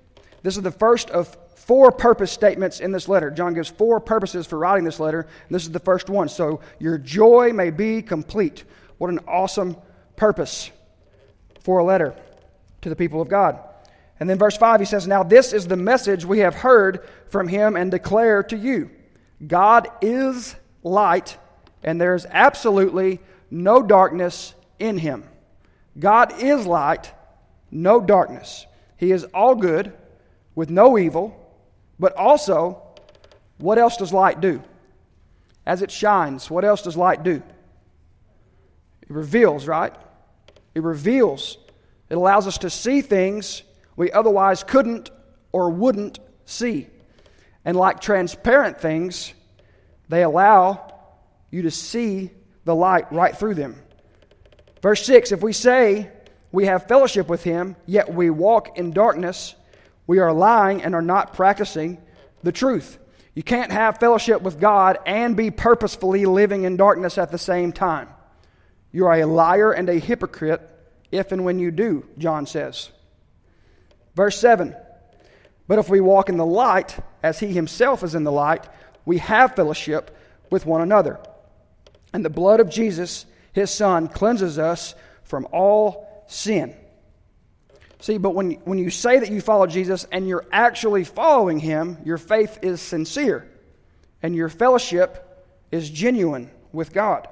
This 0.41 0.57
is 0.57 0.63
the 0.63 0.71
first 0.71 1.11
of 1.11 1.37
four 1.55 1.91
purpose 1.91 2.31
statements 2.31 2.79
in 2.79 2.91
this 2.91 3.07
letter. 3.07 3.29
John 3.29 3.53
gives 3.53 3.69
four 3.69 3.99
purposes 3.99 4.47
for 4.47 4.57
writing 4.57 4.83
this 4.83 4.99
letter, 4.99 5.21
and 5.21 5.55
this 5.55 5.61
is 5.61 5.71
the 5.71 5.79
first 5.79 6.09
one. 6.09 6.27
So, 6.27 6.59
your 6.79 6.97
joy 6.97 7.53
may 7.53 7.69
be 7.69 8.01
complete. 8.01 8.63
What 8.97 9.11
an 9.11 9.19
awesome 9.27 9.77
purpose 10.15 10.71
for 11.59 11.77
a 11.77 11.83
letter 11.83 12.15
to 12.81 12.89
the 12.89 12.95
people 12.95 13.21
of 13.21 13.29
God. 13.29 13.59
And 14.19 14.27
then, 14.27 14.39
verse 14.39 14.57
5, 14.57 14.79
he 14.79 14.87
says, 14.87 15.05
Now 15.05 15.21
this 15.21 15.53
is 15.53 15.67
the 15.67 15.77
message 15.77 16.25
we 16.25 16.39
have 16.39 16.55
heard 16.55 17.07
from 17.27 17.47
him 17.47 17.75
and 17.75 17.91
declare 17.91 18.41
to 18.41 18.57
you 18.57 18.89
God 19.45 19.87
is 20.01 20.55
light, 20.83 21.37
and 21.83 21.99
there 21.99 22.15
is 22.15 22.25
absolutely 22.29 23.19
no 23.51 23.81
darkness 23.81 24.53
in 24.77 24.97
him. 24.97 25.23
God 25.97 26.41
is 26.41 26.65
light, 26.65 27.11
no 27.71 27.99
darkness. 28.01 28.65
He 28.97 29.11
is 29.11 29.23
all 29.25 29.55
good, 29.55 29.93
with 30.59 30.69
no 30.69 30.97
evil, 30.97 31.33
but 31.99 32.13
also, 32.17 32.81
what 33.59 33.77
else 33.77 33.95
does 33.95 34.11
light 34.11 34.41
do? 34.41 34.61
As 35.65 35.81
it 35.81 35.89
shines, 35.89 36.51
what 36.51 36.65
else 36.65 36.81
does 36.81 36.97
light 36.97 37.23
do? 37.23 37.41
It 39.01 39.09
reveals, 39.09 39.67
right? 39.67 39.93
It 40.75 40.83
reveals. 40.83 41.57
It 42.09 42.15
allows 42.15 42.45
us 42.45 42.57
to 42.57 42.69
see 42.69 42.99
things 43.01 43.63
we 43.95 44.11
otherwise 44.11 44.63
couldn't 44.63 45.11
or 45.53 45.69
wouldn't 45.69 46.19
see. 46.43 46.87
And 47.63 47.77
like 47.77 48.01
transparent 48.01 48.81
things, 48.81 49.33
they 50.09 50.23
allow 50.23 50.93
you 51.51 51.61
to 51.63 51.71
see 51.71 52.31
the 52.65 52.75
light 52.75 53.11
right 53.11 53.35
through 53.35 53.55
them. 53.55 53.81
Verse 54.81 55.05
6 55.05 55.31
If 55.31 55.41
we 55.41 55.53
say 55.53 56.11
we 56.51 56.65
have 56.65 56.87
fellowship 56.87 57.27
with 57.27 57.43
him, 57.43 57.75
yet 57.85 58.13
we 58.13 58.29
walk 58.29 58.77
in 58.77 58.91
darkness, 58.91 59.55
we 60.07 60.19
are 60.19 60.33
lying 60.33 60.83
and 60.83 60.95
are 60.95 61.01
not 61.01 61.33
practicing 61.33 61.99
the 62.43 62.51
truth. 62.51 62.97
You 63.35 63.43
can't 63.43 63.71
have 63.71 63.99
fellowship 63.99 64.41
with 64.41 64.59
God 64.59 64.97
and 65.05 65.37
be 65.37 65.51
purposefully 65.51 66.25
living 66.25 66.63
in 66.63 66.77
darkness 66.77 67.17
at 67.17 67.31
the 67.31 67.37
same 67.37 67.71
time. 67.71 68.09
You 68.91 69.05
are 69.05 69.21
a 69.21 69.25
liar 69.25 69.71
and 69.71 69.87
a 69.87 69.99
hypocrite 69.99 70.67
if 71.11 71.31
and 71.31 71.45
when 71.45 71.59
you 71.59 71.71
do, 71.71 72.07
John 72.17 72.45
says. 72.45 72.89
Verse 74.15 74.37
7 74.39 74.75
But 75.67 75.79
if 75.79 75.89
we 75.89 76.01
walk 76.01 76.29
in 76.29 76.37
the 76.37 76.45
light, 76.45 76.97
as 77.21 77.39
he 77.39 77.53
himself 77.53 78.03
is 78.03 78.15
in 78.15 78.23
the 78.23 78.31
light, 78.31 78.67
we 79.09 79.17
have 79.17 79.55
fellowship 79.55 80.15
with 80.51 80.67
one 80.67 80.81
another. 80.81 81.19
And 82.13 82.23
the 82.23 82.29
blood 82.29 82.59
of 82.59 82.69
Jesus, 82.69 83.25
his 83.53 83.71
son, 83.71 84.07
cleanses 84.07 84.59
us 84.59 84.93
from 85.23 85.47
all 85.51 86.23
sin. 86.27 86.75
See, 88.01 88.19
but 88.19 88.35
when, 88.35 88.51
when 88.65 88.77
you 88.77 88.91
say 88.91 89.17
that 89.17 89.31
you 89.31 89.41
follow 89.41 89.65
Jesus 89.65 90.05
and 90.11 90.27
you're 90.27 90.45
actually 90.51 91.05
following 91.05 91.57
him, 91.57 91.97
your 92.05 92.19
faith 92.19 92.59
is 92.61 92.81
sincere 92.81 93.49
and 94.21 94.35
your 94.35 94.47
fellowship 94.47 95.25
is 95.71 95.89
genuine 95.89 96.51
with 96.71 96.93
God. 96.93 97.27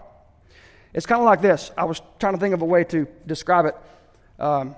It's 0.96 1.06
kind 1.06 1.22
of 1.22 1.26
like 1.26 1.42
this. 1.42 1.70
I 1.78 1.84
was 1.84 2.02
trying 2.18 2.34
to 2.34 2.40
think 2.40 2.56
of 2.56 2.64
a 2.64 2.66
way 2.66 2.86
to 2.86 3.08
describe 3.28 3.66
it. 3.66 3.76
Um, 4.42 4.76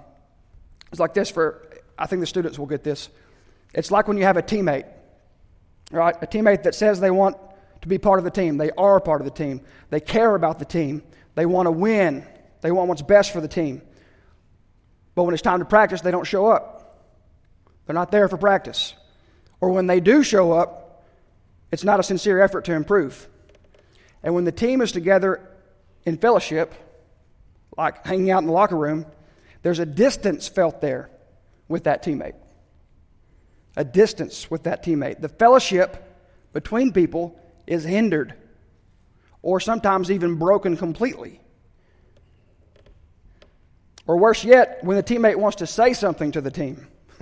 it's 0.92 1.00
like 1.00 1.14
this 1.14 1.30
for, 1.32 1.66
I 1.98 2.08
think 2.08 2.20
the 2.20 2.28
students 2.28 2.60
will 2.60 2.66
get 2.66 2.84
this. 2.84 3.08
It's 3.74 3.90
like 3.90 4.10
when 4.10 4.18
you 4.18 4.26
have 4.26 4.36
a 4.36 4.44
teammate, 4.44 4.99
right? 5.92 6.16
A 6.22 6.28
teammate 6.28 6.64
that 6.64 6.76
says 6.76 7.00
they 7.00 7.12
want 7.12 7.38
to 7.82 7.88
be 7.88 7.98
part 7.98 8.20
of 8.20 8.26
the 8.26 8.32
team. 8.32 8.58
They 8.58 8.72
are 8.72 9.00
part 9.00 9.22
of 9.22 9.26
the 9.26 9.32
team. 9.32 9.62
They 9.90 10.00
care 10.00 10.36
about 10.36 10.60
the 10.60 10.66
team. 10.66 11.04
They 11.36 11.46
want 11.46 11.68
to 11.68 11.72
win. 11.72 12.26
They 12.62 12.72
want 12.72 12.90
what's 12.90 13.02
best 13.02 13.32
for 13.32 13.42
the 13.42 13.48
team. 13.48 13.82
But 15.16 15.24
when 15.24 15.34
it's 15.34 15.44
time 15.44 15.60
to 15.60 15.66
practice, 15.66 16.02
they 16.02 16.12
don't 16.12 16.28
show 16.28 16.48
up. 16.48 17.08
They're 17.86 17.94
not 17.94 18.12
there 18.12 18.28
for 18.28 18.38
practice. 18.38 18.94
Or 19.62 19.70
when 19.72 19.88
they 19.88 20.00
do 20.00 20.24
show 20.24 20.52
up, 20.52 21.06
it's 21.72 21.84
not 21.84 22.00
a 22.00 22.04
sincere 22.04 22.42
effort 22.42 22.66
to 22.66 22.74
improve. 22.74 23.28
And 24.24 24.36
when 24.36 24.44
the 24.44 24.52
team 24.52 24.82
is 24.82 24.92
together 24.92 25.42
in 26.06 26.18
fellowship, 26.18 26.74
like 27.78 28.06
hanging 28.06 28.32
out 28.32 28.40
in 28.40 28.48
the 28.48 28.54
locker 28.54 28.76
room, 28.76 29.06
there's 29.62 29.80
a 29.80 29.86
distance 29.86 30.48
felt 30.48 30.82
there 30.82 31.10
with 31.68 31.86
that 31.86 32.04
teammate. 32.04 32.36
A 33.76 33.84
distance 33.84 34.50
with 34.50 34.64
that 34.64 34.84
teammate. 34.84 35.22
The 35.22 35.30
fellowship 35.30 36.06
between 36.54 36.92
people 36.92 37.40
is 37.68 37.84
hindered 37.84 38.34
or 39.42 39.60
sometimes 39.60 40.12
even 40.12 40.36
broken 40.36 40.76
completely. 40.76 41.40
Or 44.06 44.18
worse 44.18 44.44
yet, 44.44 44.84
when 44.84 44.98
the 44.98 45.04
teammate 45.04 45.36
wants 45.36 45.58
to 45.58 45.68
say 45.68 45.94
something 45.94 46.32
to 46.32 46.42
the 46.42 46.52
team. 46.52 46.88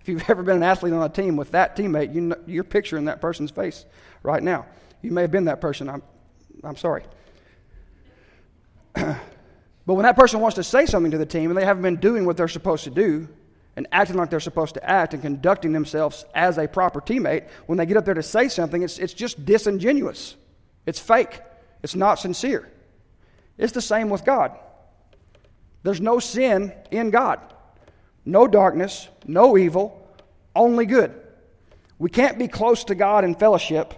if 0.00 0.06
you've 0.06 0.28
ever 0.28 0.42
been 0.42 0.56
an 0.56 0.62
athlete 0.62 0.92
on 0.92 1.02
a 1.02 1.08
team 1.08 1.36
with 1.36 1.52
that 1.52 1.76
teammate, 1.76 2.14
you 2.14 2.20
know, 2.20 2.36
you're 2.46 2.64
picturing 2.64 3.06
that 3.06 3.20
person's 3.20 3.50
face 3.50 3.86
right 4.22 4.42
now. 4.42 4.66
You 5.02 5.12
may 5.12 5.22
have 5.22 5.30
been 5.30 5.46
that 5.46 5.60
person. 5.60 5.88
I'm, 5.88 6.02
I'm 6.62 6.76
sorry. 6.76 7.04
but 8.94 9.16
when 9.86 10.02
that 10.02 10.16
person 10.16 10.40
wants 10.40 10.56
to 10.56 10.62
say 10.62 10.84
something 10.86 11.12
to 11.12 11.18
the 11.18 11.26
team 11.26 11.50
and 11.50 11.58
they 11.58 11.64
haven't 11.64 11.82
been 11.82 11.96
doing 11.96 12.26
what 12.26 12.36
they're 12.36 12.48
supposed 12.48 12.84
to 12.84 12.90
do 12.90 13.28
and 13.76 13.86
acting 13.92 14.16
like 14.16 14.30
they're 14.30 14.40
supposed 14.40 14.74
to 14.74 14.90
act 14.90 15.12
and 15.12 15.22
conducting 15.22 15.72
themselves 15.72 16.24
as 16.34 16.56
a 16.56 16.66
proper 16.66 17.00
teammate, 17.00 17.46
when 17.66 17.76
they 17.76 17.84
get 17.86 17.98
up 17.98 18.06
there 18.06 18.14
to 18.14 18.22
say 18.22 18.48
something, 18.48 18.82
it's, 18.82 18.98
it's 18.98 19.12
just 19.12 19.44
disingenuous. 19.44 20.34
It's 20.86 20.98
fake. 20.98 21.40
It's 21.82 21.94
not 21.94 22.18
sincere. 22.18 22.70
It's 23.58 23.72
the 23.72 23.82
same 23.82 24.08
with 24.08 24.24
God. 24.24 24.52
There's 25.82 26.00
no 26.00 26.18
sin 26.18 26.72
in 26.90 27.10
God, 27.10 27.38
no 28.24 28.48
darkness, 28.48 29.08
no 29.24 29.56
evil, 29.56 30.10
only 30.54 30.86
good. 30.86 31.14
We 31.98 32.10
can't 32.10 32.38
be 32.38 32.48
close 32.48 32.84
to 32.84 32.94
God 32.94 33.24
in 33.24 33.34
fellowship, 33.34 33.94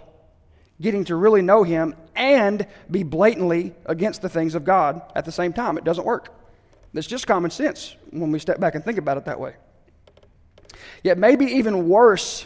getting 0.79 1.05
to 1.05 1.15
really 1.15 1.41
know 1.41 1.63
Him, 1.63 1.95
and 2.15 2.67
be 2.91 3.03
blatantly 3.03 3.73
against 3.85 4.21
the 4.21 4.29
things 4.29 4.55
of 4.55 4.65
God 4.65 5.01
at 5.15 5.25
the 5.25 5.31
same 5.31 5.53
time. 5.53 5.77
It 5.77 5.83
doesn't 5.83 6.05
work. 6.05 6.33
It's 6.93 7.07
just 7.07 7.27
common 7.27 7.51
sense 7.51 7.95
when 8.11 8.31
we 8.31 8.39
step 8.39 8.59
back 8.59 8.75
and 8.75 8.83
think 8.83 8.97
about 8.97 9.17
it 9.17 9.25
that 9.25 9.39
way. 9.39 9.55
Yet, 11.03 11.17
maybe 11.17 11.45
even 11.45 11.87
worse 11.87 12.45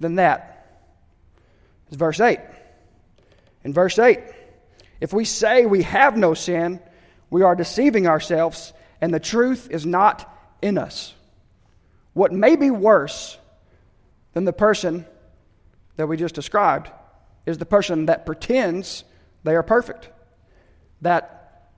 than 0.00 0.16
that 0.16 0.82
is 1.90 1.96
verse 1.96 2.20
8. 2.20 2.38
In 3.64 3.72
verse 3.72 3.98
8, 3.98 4.20
if 5.00 5.12
we 5.12 5.24
say 5.24 5.66
we 5.66 5.82
have 5.82 6.16
no 6.16 6.34
sin, 6.34 6.80
we 7.30 7.42
are 7.42 7.54
deceiving 7.54 8.06
ourselves 8.06 8.72
and 9.00 9.12
the 9.12 9.20
truth 9.20 9.68
is 9.70 9.86
not 9.86 10.32
in 10.62 10.78
us. 10.78 11.14
What 12.14 12.32
may 12.32 12.56
be 12.56 12.70
worse 12.70 13.38
than 14.32 14.44
the 14.44 14.52
person 14.52 15.06
that 15.96 16.06
we 16.06 16.16
just 16.16 16.34
described 16.34 16.90
is 17.46 17.58
the 17.58 17.66
person 17.66 18.06
that 18.06 18.26
pretends 18.26 19.04
they 19.44 19.54
are 19.54 19.62
perfect. 19.62 20.08
That 21.02 21.68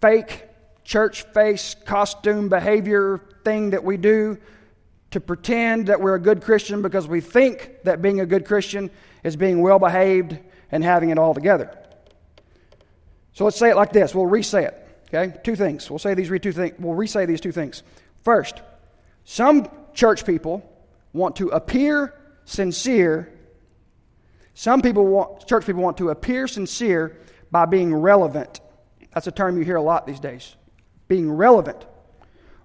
fake 0.00 0.44
church 0.84 1.22
face 1.22 1.76
costume 1.84 2.48
behavior 2.48 3.20
thing 3.44 3.70
that 3.70 3.84
we 3.84 3.96
do 3.96 4.38
to 5.10 5.20
pretend 5.20 5.86
that 5.86 6.00
we're 6.00 6.14
a 6.14 6.20
good 6.20 6.42
Christian 6.42 6.82
because 6.82 7.08
we 7.08 7.20
think 7.20 7.82
that 7.84 8.02
being 8.02 8.20
a 8.20 8.26
good 8.26 8.44
Christian 8.44 8.90
is 9.24 9.36
being 9.36 9.62
well 9.62 9.78
behaved 9.78 10.38
and 10.70 10.84
having 10.84 11.10
it 11.10 11.18
all 11.18 11.34
together. 11.34 11.76
So 13.32 13.44
let's 13.44 13.56
say 13.56 13.70
it 13.70 13.76
like 13.76 13.92
this. 13.92 14.14
We'll 14.14 14.26
re 14.26 14.42
say 14.42 14.64
it. 14.64 14.88
Okay? 15.08 15.38
Two 15.42 15.56
things. 15.56 15.90
We'll 15.90 15.98
say 15.98 16.14
these 16.14 16.28
two 16.28 16.52
things. 16.52 16.74
We'll 16.78 16.94
re-say 16.94 17.24
these 17.26 17.40
two 17.40 17.52
things. 17.52 17.82
First, 18.22 18.60
some 19.24 19.68
church 19.94 20.26
people 20.26 20.62
want 21.12 21.36
to 21.36 21.48
appear 21.48 22.14
sincere. 22.44 23.32
Some 24.54 24.82
people 24.82 25.06
want, 25.06 25.46
church 25.46 25.66
people 25.66 25.82
want 25.82 25.96
to 25.98 26.10
appear 26.10 26.46
sincere 26.46 27.18
by 27.50 27.64
being 27.64 27.94
relevant. 27.94 28.60
That's 29.14 29.26
a 29.26 29.32
term 29.32 29.56
you 29.56 29.64
hear 29.64 29.76
a 29.76 29.82
lot 29.82 30.06
these 30.06 30.20
days. 30.20 30.56
Being 31.06 31.30
relevant 31.30 31.86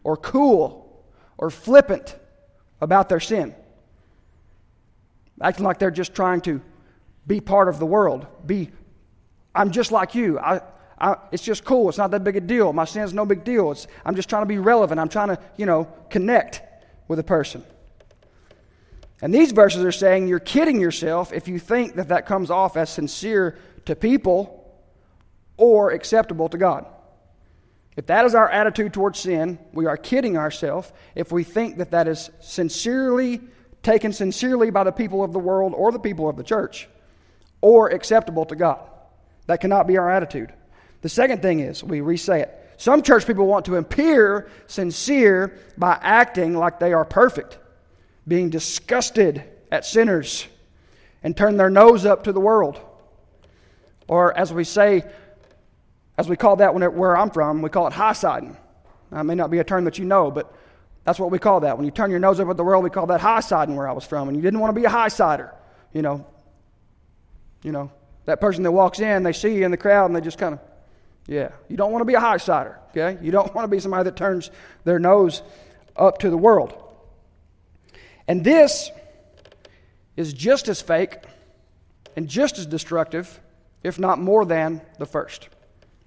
or 0.03 0.17
cool 0.17 1.05
or 1.37 1.49
flippant 1.49 2.17
about 2.83 3.09
their 3.09 3.19
sin. 3.19 3.55
Acting 5.41 5.65
like 5.65 5.79
they're 5.79 5.91
just 5.91 6.13
trying 6.13 6.41
to 6.41 6.61
be 7.25 7.39
part 7.39 7.69
of 7.69 7.79
the 7.79 7.85
world. 7.85 8.27
Be, 8.45 8.69
I'm 9.55 9.71
just 9.71 9.91
like 9.91 10.13
you. 10.15 10.37
I, 10.39 10.61
I, 10.99 11.15
it's 11.31 11.43
just 11.43 11.63
cool. 11.65 11.89
It's 11.89 11.97
not 11.97 12.11
that 12.11 12.23
big 12.23 12.35
a 12.35 12.41
deal. 12.41 12.71
My 12.73 12.85
sin's 12.85 13.13
no 13.13 13.25
big 13.25 13.43
deal. 13.43 13.71
It's, 13.71 13.87
I'm 14.05 14.15
just 14.15 14.29
trying 14.29 14.43
to 14.43 14.47
be 14.47 14.57
relevant. 14.57 14.99
I'm 14.99 15.09
trying 15.09 15.29
to, 15.29 15.39
you 15.57 15.65
know, 15.65 15.87
connect 16.09 16.61
with 17.07 17.19
a 17.19 17.23
person. 17.23 17.63
And 19.21 19.33
these 19.33 19.53
verses 19.53 19.83
are 19.83 19.91
saying 19.91 20.27
you're 20.27 20.39
kidding 20.39 20.79
yourself 20.79 21.31
if 21.31 21.47
you 21.47 21.57
think 21.57 21.95
that 21.95 22.09
that 22.09 22.25
comes 22.25 22.51
off 22.51 22.75
as 22.75 22.89
sincere 22.89 23.57
to 23.85 23.95
people 23.95 24.59
or 25.57 25.91
acceptable 25.91 26.49
to 26.49 26.57
God. 26.57 26.85
If 27.95 28.07
that 28.07 28.25
is 28.25 28.33
our 28.35 28.49
attitude 28.49 28.93
towards 28.93 29.19
sin, 29.19 29.59
we 29.71 29.85
are 29.85 29.97
kidding 29.97 30.37
ourselves 30.37 30.91
if 31.15 31.31
we 31.31 31.43
think 31.43 31.77
that 31.77 31.91
that 31.91 32.07
is 32.07 32.29
sincerely 32.39 33.41
taken 33.83 34.13
sincerely 34.13 34.71
by 34.71 34.83
the 34.83 34.91
people 34.91 35.23
of 35.23 35.33
the 35.33 35.39
world 35.39 35.73
or 35.75 35.91
the 35.91 35.99
people 35.99 36.27
of 36.27 36.37
the 36.37 36.43
church 36.43 36.87
or 37.61 37.89
acceptable 37.89 38.45
to 38.45 38.55
God. 38.55 38.79
That 39.47 39.61
cannot 39.61 39.87
be 39.87 39.97
our 39.97 40.09
attitude. 40.09 40.53
The 41.01 41.09
second 41.09 41.41
thing 41.41 41.59
is, 41.59 41.83
we 41.83 42.01
re 42.01 42.17
say 42.17 42.41
it. 42.41 42.59
Some 42.77 43.03
church 43.03 43.27
people 43.27 43.45
want 43.45 43.65
to 43.65 43.75
appear 43.75 44.49
sincere 44.67 45.59
by 45.77 45.99
acting 46.01 46.57
like 46.57 46.79
they 46.79 46.93
are 46.93 47.05
perfect, 47.05 47.59
being 48.27 48.49
disgusted 48.49 49.43
at 49.71 49.85
sinners, 49.85 50.47
and 51.21 51.35
turn 51.35 51.57
their 51.57 51.69
nose 51.69 52.05
up 52.05 52.23
to 52.23 52.31
the 52.31 52.39
world. 52.39 52.79
Or, 54.07 54.37
as 54.37 54.51
we 54.51 54.63
say, 54.63 55.03
as 56.17 56.29
we 56.29 56.35
call 56.35 56.57
that 56.57 56.75
it, 56.75 56.93
where 56.93 57.17
I'm 57.17 57.29
from, 57.29 57.61
we 57.61 57.69
call 57.69 57.87
it 57.87 57.93
high 57.93 58.13
siding. 58.13 58.57
That 59.11 59.25
may 59.25 59.35
not 59.35 59.51
be 59.51 59.59
a 59.59 59.63
term 59.63 59.85
that 59.85 59.97
you 59.97 60.05
know, 60.05 60.31
but 60.31 60.53
that's 61.03 61.19
what 61.19 61.31
we 61.31 61.39
call 61.39 61.61
that. 61.61 61.77
When 61.77 61.85
you 61.85 61.91
turn 61.91 62.11
your 62.11 62.19
nose 62.19 62.39
up 62.39 62.49
at 62.49 62.57
the 62.57 62.63
world, 62.63 62.83
we 62.83 62.89
call 62.89 63.07
that 63.07 63.21
high 63.21 63.41
siding 63.41 63.75
where 63.75 63.87
I 63.87 63.91
was 63.91 64.05
from. 64.05 64.27
And 64.27 64.37
you 64.37 64.41
didn't 64.41 64.59
want 64.59 64.73
to 64.73 64.79
be 64.79 64.85
a 64.85 64.89
high 64.89 65.09
sider. 65.09 65.53
You 65.91 66.01
know, 66.01 66.25
you 67.61 67.71
know, 67.71 67.91
that 68.25 68.41
person 68.41 68.63
that 68.63 68.71
walks 68.71 68.99
in, 68.99 69.23
they 69.23 69.33
see 69.33 69.55
you 69.55 69.65
in 69.65 69.71
the 69.71 69.77
crowd 69.77 70.05
and 70.05 70.15
they 70.15 70.21
just 70.21 70.37
kind 70.37 70.53
of 70.53 70.59
yeah. 71.27 71.51
You 71.69 71.77
don't 71.77 71.91
want 71.91 72.01
to 72.01 72.05
be 72.05 72.15
a 72.15 72.19
high 72.19 72.37
sider, 72.37 72.79
okay? 72.89 73.17
You 73.23 73.31
don't 73.31 73.53
want 73.55 73.65
to 73.65 73.69
be 73.69 73.79
somebody 73.79 74.03
that 74.05 74.15
turns 74.15 74.51
their 74.83 74.99
nose 74.99 75.41
up 75.95 76.19
to 76.19 76.29
the 76.29 76.37
world. 76.37 76.73
And 78.27 78.43
this 78.43 78.91
is 80.15 80.33
just 80.33 80.67
as 80.67 80.81
fake 80.81 81.17
and 82.15 82.27
just 82.27 82.57
as 82.57 82.65
destructive, 82.65 83.39
if 83.83 83.99
not 83.99 84.19
more 84.19 84.45
than 84.45 84.81
the 84.99 85.05
first, 85.05 85.49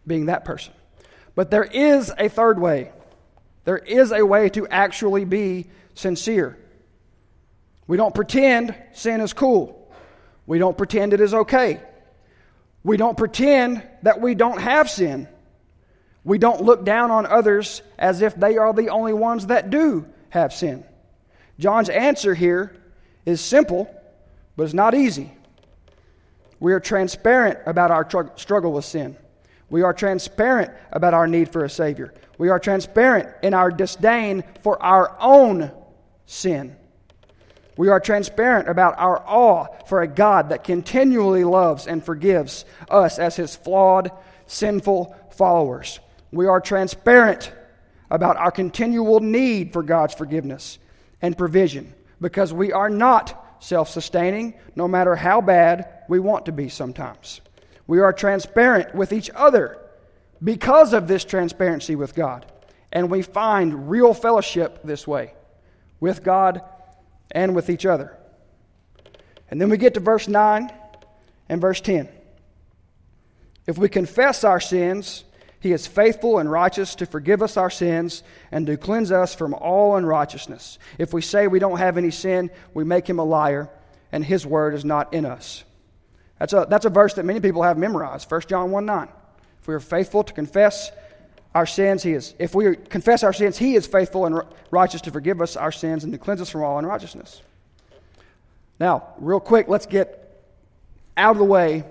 being 0.07 0.27
that 0.27 0.45
person. 0.45 0.73
But 1.35 1.51
there 1.51 1.65
is 1.65 2.13
a 2.17 2.29
third 2.29 2.59
way. 2.59 2.93
There 3.65 3.79
is 3.79 4.13
a 4.13 4.25
way 4.25 4.49
to 4.51 4.67
actually 4.69 5.25
be 5.25 5.67
sincere. 5.95 6.57
We 7.87 7.97
don't 7.97 8.15
pretend 8.15 8.75
sin 8.93 9.21
is 9.21 9.33
cool. 9.33 9.93
We 10.47 10.59
don't 10.59 10.79
pretend 10.79 11.13
it 11.13 11.21
is 11.21 11.35
okay. 11.35 11.81
We 12.83 12.97
don't 12.97 13.19
pretend 13.19 13.83
that 14.03 14.21
we 14.21 14.35
don't 14.35 14.61
have 14.61 14.89
sin. 14.89 15.29
We 16.25 16.39
don't 16.39 16.63
look 16.63 16.85
down 16.85 17.11
on 17.11 17.27
others 17.27 17.83
as 17.99 18.23
if 18.23 18.35
they 18.35 18.59
are 18.59 18.73
the 18.73 18.91
only 18.91 19.13
ones 19.13 19.47
that 19.47 19.71
do 19.71 20.07
have 20.31 20.53
sin. 20.53 20.85
John's 21.59 21.89
answer 21.89 22.35
here 22.35 22.77
is 23.25 23.41
simple, 23.41 23.93
but 24.57 24.65
it's 24.65 24.75
not 24.75 24.95
easy. 24.95 25.33
We 26.61 26.73
are 26.73 26.81
transparent 26.81 27.59
about 27.67 27.91
our 27.91 28.05
tr- 28.05 28.33
struggle 28.37 28.73
with 28.73 28.85
sin. 28.85 29.17
We 29.69 29.83
are 29.83 29.93
transparent 29.93 30.73
about 30.93 31.15
our 31.15 31.27
need 31.27 31.51
for 31.51 31.65
a 31.65 31.71
Savior. 31.71 32.15
We 32.39 32.49
are 32.51 32.59
transparent 32.59 33.29
in 33.43 33.55
our 33.55 33.71
disdain 33.71 34.45
for 34.63 34.81
our 34.83 35.17
own 35.21 35.73
sin. 36.27 36.77
We 37.77 37.89
are 37.89 38.01
transparent 38.01 38.69
about 38.69 38.95
our 38.99 39.23
awe 39.27 39.67
for 39.87 40.01
a 40.01 40.09
God 40.09 40.49
that 40.49 40.65
continually 40.65 41.45
loves 41.45 41.87
and 41.87 42.05
forgives 42.05 42.65
us 42.91 43.19
as 43.19 43.37
His 43.37 43.55
flawed, 43.55 44.11
sinful 44.47 45.15
followers. 45.33 46.01
We 46.33 46.47
are 46.47 46.61
transparent 46.61 47.53
about 48.11 48.37
our 48.37 48.51
continual 48.51 49.21
need 49.21 49.73
for 49.73 49.83
God's 49.83 50.15
forgiveness 50.15 50.79
and 51.21 51.37
provision 51.37 51.93
because 52.21 52.53
we 52.53 52.73
are 52.73 52.91
not 52.91 53.43
self 53.59 53.89
sustaining, 53.89 54.55
no 54.75 54.87
matter 54.87 55.17
how 55.17 55.41
bad 55.41 56.05
we 56.09 56.19
want 56.19 56.47
to 56.47 56.53
be 56.53 56.69
sometimes. 56.69 57.41
We 57.87 58.01
are 58.01 58.13
transparent 58.13 58.95
with 58.95 59.13
each 59.13 59.31
other 59.35 59.79
because 60.43 60.93
of 60.93 61.09
this 61.09 61.25
transparency 61.25 61.97
with 61.97 62.15
God. 62.15 62.47
And 62.93 63.11
we 63.11 63.23
find 63.23 63.91
real 63.91 64.15
fellowship 64.15 64.81
this 64.85 65.07
way 65.07 65.35
with 66.01 66.23
God 66.23 66.63
and 67.31 67.55
with 67.55 67.71
each 67.71 67.87
other. 67.87 68.17
And 69.51 69.61
then 69.61 69.71
we 69.71 69.77
get 69.77 69.95
to 69.95 70.01
verse 70.01 70.29
9 70.29 70.73
and 71.49 71.61
verse 71.61 71.81
10. 71.81 72.09
If 73.67 73.79
we 73.79 73.89
confess 73.89 74.45
our 74.45 74.61
sins, 74.61 75.25
he 75.61 75.73
is 75.73 75.87
faithful 75.87 76.39
and 76.39 76.51
righteous 76.51 76.95
to 76.97 77.07
forgive 77.07 77.43
us 77.43 77.57
our 77.57 77.71
sins 77.71 78.23
and 78.53 78.67
to 78.67 78.77
cleanse 78.77 79.11
us 79.11 79.35
from 79.35 79.55
all 79.55 79.97
unrighteousness. 79.97 80.79
If 80.99 81.13
we 81.13 81.23
say 81.23 81.49
we 81.49 81.59
don't 81.59 81.79
have 81.79 81.97
any 81.97 82.11
sin, 82.11 82.51
we 82.75 82.85
make 82.85 83.09
him 83.09 83.19
a 83.19 83.25
liar, 83.25 83.69
and 84.13 84.25
his 84.25 84.47
word 84.47 84.75
is 84.75 84.85
not 84.85 85.13
in 85.13 85.27
us. 85.27 85.65
That's 86.39 86.53
a, 86.53 86.67
that's 86.69 86.85
a 86.85 86.91
verse 86.91 87.15
that 87.15 87.25
many 87.25 87.41
people 87.41 87.63
have 87.63 87.79
memorized 87.79 88.31
1 88.31 88.43
John 88.43 88.71
1 88.71 88.87
9. 88.87 89.09
If 89.61 89.69
we 89.69 89.75
are 89.75 89.81
faithful 89.81 90.23
to 90.23 90.33
confess 90.33 90.91
our 91.55 91.67
sins, 91.67 92.03
he 92.03 92.13
is. 92.13 92.35
If 92.39 92.55
we 92.55 92.77
confess 92.77 93.23
our 93.23 93.33
sins, 93.33 93.57
he 93.57 93.75
is 93.75 93.87
faithful 93.87 94.27
and 94.27 94.43
righteous 94.71 95.01
to 95.03 95.11
forgive 95.11 95.41
us 95.41 95.57
our 95.57 95.73
sins 95.73 96.05
and 96.05 96.13
to 96.13 96.19
cleanse 96.19 96.41
us 96.41 96.51
from 96.51 96.63
all 96.63 96.79
unrighteousness. 96.79 97.43
Now, 98.79 99.15
real 99.19 99.41
quick, 99.41 99.69
let's 99.69 99.87
get 99.87 100.45
out 101.17 101.33
of 101.33 101.39
the 101.39 101.45
way 101.45 101.85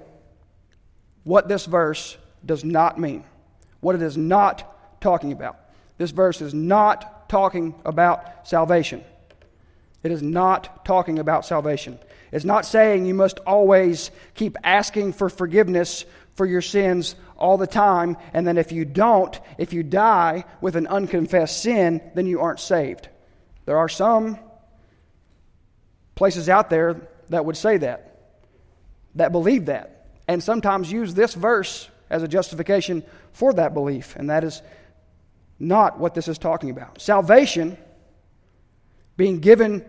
what 1.23 1.47
this 1.47 1.65
verse 1.65 2.17
does 2.45 2.63
not 2.63 2.99
mean 2.99 3.23
what 3.85 3.93
it 3.93 4.01
is 4.01 4.17
not 4.17 4.99
talking 4.99 5.31
about. 5.31 5.59
This 5.99 6.09
verse 6.09 6.41
is 6.41 6.55
not 6.55 7.29
talking 7.29 7.75
about 7.85 8.47
salvation. 8.47 9.03
It 10.01 10.11
is 10.11 10.23
not 10.23 10.83
talking 10.83 11.19
about 11.19 11.45
salvation. 11.45 11.99
It's 12.31 12.45
not 12.45 12.65
saying 12.65 13.05
you 13.05 13.13
must 13.13 13.39
always 13.39 14.11
keep 14.33 14.57
asking 14.63 15.13
for 15.13 15.29
forgiveness 15.29 16.05
for 16.35 16.45
your 16.45 16.61
sins 16.61 17.15
all 17.37 17.57
the 17.57 17.67
time, 17.67 18.17
and 18.33 18.45
then 18.45 18.57
if 18.57 18.71
you 18.71 18.85
don't, 18.85 19.39
if 19.57 19.73
you 19.73 19.83
die 19.83 20.45
with 20.61 20.75
an 20.75 20.87
unconfessed 20.87 21.61
sin, 21.61 22.01
then 22.13 22.25
you 22.25 22.41
aren't 22.41 22.59
saved. 22.59 23.09
There 23.65 23.77
are 23.77 23.89
some 23.89 24.39
places 26.15 26.49
out 26.49 26.69
there 26.69 27.07
that 27.29 27.45
would 27.45 27.57
say 27.57 27.77
that, 27.77 28.19
that 29.15 29.31
believe 29.31 29.65
that, 29.65 30.07
and 30.27 30.43
sometimes 30.43 30.91
use 30.91 31.13
this 31.13 31.33
verse 31.33 31.89
as 32.09 32.23
a 32.23 32.27
justification 32.27 33.03
for 33.31 33.53
that 33.53 33.73
belief, 33.73 34.15
and 34.15 34.29
that 34.29 34.43
is 34.43 34.61
not 35.59 35.99
what 35.99 36.13
this 36.13 36.27
is 36.27 36.37
talking 36.37 36.69
about. 36.69 37.01
Salvation, 37.01 37.77
being 39.17 39.39
given, 39.39 39.85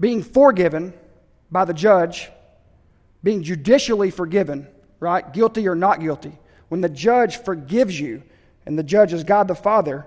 being 0.00 0.22
forgiven 0.22 0.94
by 1.50 1.64
the 1.64 1.74
judge, 1.74 2.30
being 3.22 3.42
judicially 3.42 4.10
forgiven, 4.10 4.66
right? 4.98 5.32
Guilty 5.32 5.68
or 5.68 5.74
not 5.74 6.00
guilty. 6.00 6.32
When 6.68 6.80
the 6.80 6.88
judge 6.88 7.36
forgives 7.36 8.00
you, 8.00 8.22
and 8.64 8.78
the 8.78 8.82
judge 8.82 9.12
is 9.12 9.24
God 9.24 9.46
the 9.46 9.54
Father, 9.54 10.06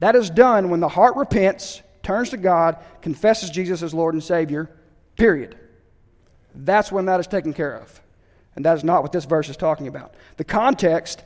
that 0.00 0.16
is 0.16 0.30
done 0.30 0.70
when 0.70 0.80
the 0.80 0.88
heart 0.88 1.16
repents, 1.16 1.82
turns 2.02 2.30
to 2.30 2.36
God, 2.36 2.78
confesses 3.02 3.50
Jesus 3.50 3.82
as 3.82 3.94
Lord 3.94 4.14
and 4.14 4.22
Savior, 4.22 4.70
period. 5.16 5.58
That's 6.54 6.90
when 6.90 7.06
that 7.06 7.20
is 7.20 7.26
taken 7.26 7.52
care 7.52 7.76
of. 7.76 8.00
And 8.54 8.64
that 8.64 8.76
is 8.76 8.84
not 8.84 9.02
what 9.02 9.12
this 9.12 9.24
verse 9.24 9.48
is 9.48 9.56
talking 9.56 9.88
about. 9.88 10.14
The 10.36 10.44
context 10.44 11.22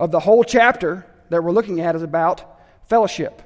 of 0.00 0.10
the 0.10 0.20
whole 0.20 0.44
chapter 0.44 1.06
that 1.28 1.42
we're 1.42 1.52
looking 1.52 1.80
at 1.80 1.94
is 1.94 2.02
about 2.02 2.60
fellowship. 2.88 3.42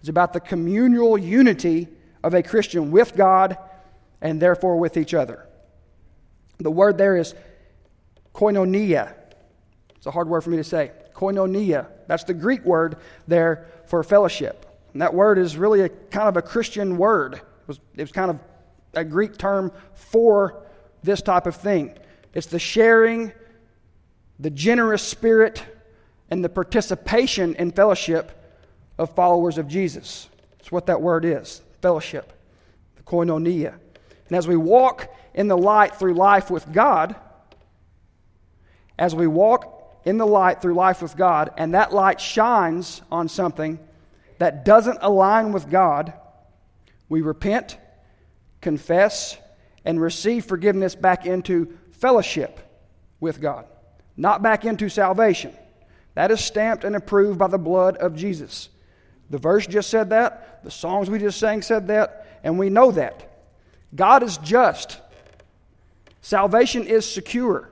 It's 0.00 0.08
about 0.08 0.32
the 0.32 0.40
communal 0.40 1.18
unity 1.18 1.88
of 2.22 2.34
a 2.34 2.42
Christian 2.42 2.90
with 2.90 3.16
God 3.16 3.56
and 4.20 4.40
therefore 4.40 4.78
with 4.78 4.96
each 4.96 5.14
other. 5.14 5.46
The 6.58 6.70
word 6.70 6.98
there 6.98 7.16
is 7.16 7.34
koinonia. 8.34 9.14
It's 9.96 10.06
a 10.06 10.10
hard 10.10 10.28
word 10.28 10.42
for 10.42 10.50
me 10.50 10.56
to 10.56 10.64
say. 10.64 10.92
Koinonia. 11.14 11.88
That's 12.06 12.24
the 12.24 12.34
Greek 12.34 12.64
word 12.64 12.96
there 13.26 13.66
for 13.86 14.02
fellowship. 14.02 14.66
And 14.92 15.02
that 15.02 15.14
word 15.14 15.38
is 15.38 15.56
really 15.56 15.82
a 15.82 15.88
kind 15.88 16.28
of 16.28 16.36
a 16.36 16.42
Christian 16.42 16.96
word. 16.96 17.34
It 17.34 17.42
was, 17.66 17.80
it 17.94 18.02
was 18.02 18.12
kind 18.12 18.30
of 18.30 18.40
a 18.94 19.04
Greek 19.04 19.36
term 19.36 19.72
for 19.94 20.62
this 21.02 21.22
type 21.22 21.46
of 21.46 21.56
thing. 21.56 21.96
It's 22.34 22.46
the 22.46 22.58
sharing, 22.58 23.32
the 24.38 24.50
generous 24.50 25.02
spirit, 25.02 25.62
and 26.30 26.44
the 26.44 26.48
participation 26.48 27.54
in 27.56 27.72
fellowship 27.72 28.32
of 28.98 29.14
followers 29.14 29.58
of 29.58 29.68
Jesus. 29.68 30.28
That's 30.58 30.72
what 30.72 30.86
that 30.86 31.00
word 31.00 31.24
is 31.24 31.62
fellowship, 31.80 32.32
the 32.96 33.02
koinonia. 33.02 33.74
And 34.28 34.36
as 34.36 34.46
we 34.46 34.56
walk 34.56 35.14
in 35.34 35.48
the 35.48 35.56
light 35.56 35.96
through 35.96 36.14
life 36.14 36.50
with 36.50 36.70
God, 36.72 37.16
as 38.98 39.14
we 39.14 39.26
walk 39.26 40.00
in 40.04 40.18
the 40.18 40.26
light 40.26 40.60
through 40.60 40.74
life 40.74 41.02
with 41.02 41.16
God, 41.16 41.52
and 41.56 41.74
that 41.74 41.92
light 41.92 42.20
shines 42.20 43.02
on 43.10 43.28
something 43.28 43.78
that 44.38 44.64
doesn't 44.64 44.98
align 45.00 45.52
with 45.52 45.70
God, 45.70 46.12
we 47.08 47.22
repent, 47.22 47.78
confess, 48.60 49.38
and 49.84 50.00
receive 50.00 50.44
forgiveness 50.44 50.94
back 50.94 51.26
into 51.26 51.76
fellowship 51.90 52.58
with 53.20 53.40
God, 53.40 53.66
not 54.16 54.42
back 54.42 54.64
into 54.64 54.88
salvation. 54.88 55.52
That 56.14 56.30
is 56.30 56.40
stamped 56.40 56.84
and 56.84 56.96
approved 56.96 57.38
by 57.38 57.46
the 57.46 57.58
blood 57.58 57.96
of 57.96 58.16
Jesus. 58.16 58.68
The 59.30 59.38
verse 59.38 59.66
just 59.66 59.90
said 59.90 60.10
that, 60.10 60.64
the 60.64 60.70
songs 60.70 61.10
we 61.10 61.18
just 61.18 61.38
sang 61.38 61.62
said 61.62 61.88
that, 61.88 62.26
and 62.42 62.58
we 62.58 62.70
know 62.70 62.90
that. 62.92 63.24
God 63.94 64.22
is 64.22 64.38
just. 64.38 65.00
Salvation 66.20 66.84
is 66.86 67.10
secure. 67.10 67.70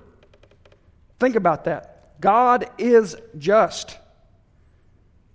Think 1.19 1.37
about 1.37 1.65
that. 1.65 2.21
God 2.21 2.71
is 2.79 3.17
just. 3.39 3.97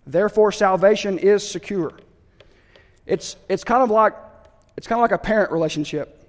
Therefore, 0.06 0.52
salvation 0.52 1.18
is 1.18 1.48
secure. 1.48 1.94
It's, 3.06 3.36
it's, 3.50 3.64
kind 3.64 3.84
of 3.84 3.90
like, 3.90 4.14
it's 4.78 4.88
kind 4.88 5.00
of 5.00 5.04
like 5.04 5.12
a 5.12 5.24
parent 5.24 5.52
relationship 5.52 6.22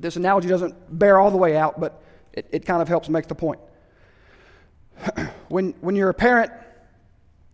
this 0.00 0.16
analogy 0.16 0.48
doesn't 0.48 0.74
bear 0.96 1.18
all 1.18 1.30
the 1.30 1.36
way 1.36 1.56
out, 1.56 1.78
but 1.80 2.02
it, 2.32 2.46
it 2.52 2.66
kind 2.66 2.80
of 2.80 2.88
helps 2.88 3.08
make 3.08 3.26
the 3.26 3.34
point. 3.34 3.60
when, 5.48 5.74
when 5.80 5.96
you're 5.96 6.10
a 6.10 6.14
parent 6.14 6.52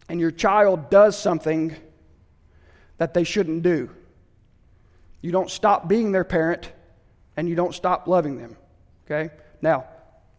and 0.09 0.21
your 0.21 0.31
child 0.31 0.91
does 0.91 1.19
something 1.19 1.75
that 2.99 3.15
they 3.15 3.25
shouldn't 3.25 3.63
do, 3.63 3.91
you 5.21 5.33
don't 5.33 5.51
stop 5.51 5.89
being 5.89 6.13
their 6.13 6.25
parent 6.25 6.71
and 7.37 7.49
you 7.49 7.55
don't 7.55 7.75
stop 7.75 8.07
loving 8.07 8.39
them. 8.39 8.57
Okay? 9.07 9.33
Now, 9.63 9.87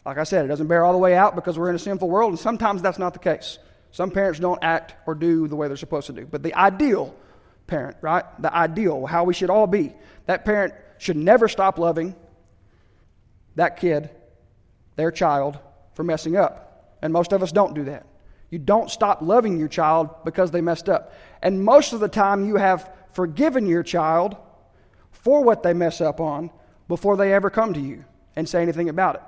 like 0.04 0.18
I 0.18 0.24
said, 0.24 0.44
it 0.44 0.48
doesn't 0.48 0.68
bear 0.68 0.84
all 0.84 0.92
the 0.92 0.98
way 0.98 1.14
out 1.14 1.34
because 1.34 1.58
we're 1.58 1.68
in 1.68 1.74
a 1.74 1.80
sinful 1.80 2.08
world, 2.08 2.30
and 2.30 2.38
sometimes 2.38 2.80
that's 2.80 2.98
not 2.98 3.12
the 3.12 3.18
case. 3.18 3.58
Some 3.90 4.10
parents 4.10 4.38
don't 4.38 4.62
act 4.62 4.94
or 5.06 5.14
do 5.14 5.48
the 5.48 5.56
way 5.56 5.68
they're 5.68 5.76
supposed 5.76 6.06
to 6.06 6.12
do. 6.12 6.26
But 6.26 6.42
the 6.42 6.54
ideal 6.54 7.14
parent, 7.66 7.96
right? 8.00 8.24
The 8.40 8.54
ideal, 8.54 9.06
how 9.06 9.24
we 9.24 9.34
should 9.34 9.50
all 9.50 9.66
be, 9.66 9.92
that 10.26 10.44
parent 10.44 10.74
should 10.98 11.16
never 11.16 11.48
stop 11.48 11.78
loving 11.78 12.14
that 13.56 13.78
kid, 13.78 14.10
their 14.94 15.10
child, 15.10 15.58
for 15.94 16.04
messing 16.04 16.36
up. 16.36 16.96
And 17.02 17.12
most 17.12 17.32
of 17.32 17.42
us 17.42 17.50
don't 17.52 17.74
do 17.74 17.84
that. 17.84 18.06
You 18.50 18.58
don't 18.58 18.90
stop 18.90 19.22
loving 19.22 19.58
your 19.58 19.68
child 19.68 20.10
because 20.24 20.50
they 20.50 20.60
messed 20.60 20.88
up. 20.88 21.12
And 21.42 21.64
most 21.64 21.92
of 21.92 22.00
the 22.00 22.08
time, 22.08 22.46
you 22.46 22.56
have 22.56 22.90
forgiven 23.12 23.66
your 23.66 23.82
child 23.82 24.36
for 25.10 25.42
what 25.42 25.62
they 25.62 25.72
mess 25.72 26.00
up 26.00 26.20
on 26.20 26.50
before 26.88 27.16
they 27.16 27.32
ever 27.32 27.50
come 27.50 27.74
to 27.74 27.80
you 27.80 28.04
and 28.36 28.48
say 28.48 28.62
anything 28.62 28.88
about 28.88 29.16
it. 29.16 29.22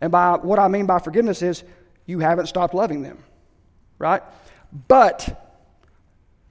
And 0.00 0.12
by 0.12 0.36
what 0.36 0.58
I 0.58 0.68
mean 0.68 0.86
by 0.86 0.98
forgiveness 0.98 1.42
is 1.42 1.64
you 2.06 2.20
haven't 2.20 2.46
stopped 2.46 2.74
loving 2.74 3.02
them, 3.02 3.22
right? 3.98 4.22
But 4.88 5.46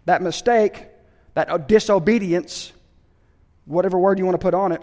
that 0.06 0.22
mistake, 0.22 0.88
that 1.36 1.68
disobedience, 1.68 2.74
whatever 3.66 3.98
word 3.98 4.20
you 4.20 4.26
want 4.26 4.36
to 4.36 4.44
put 4.44 4.54
on 4.54 4.72
it, 4.72 4.82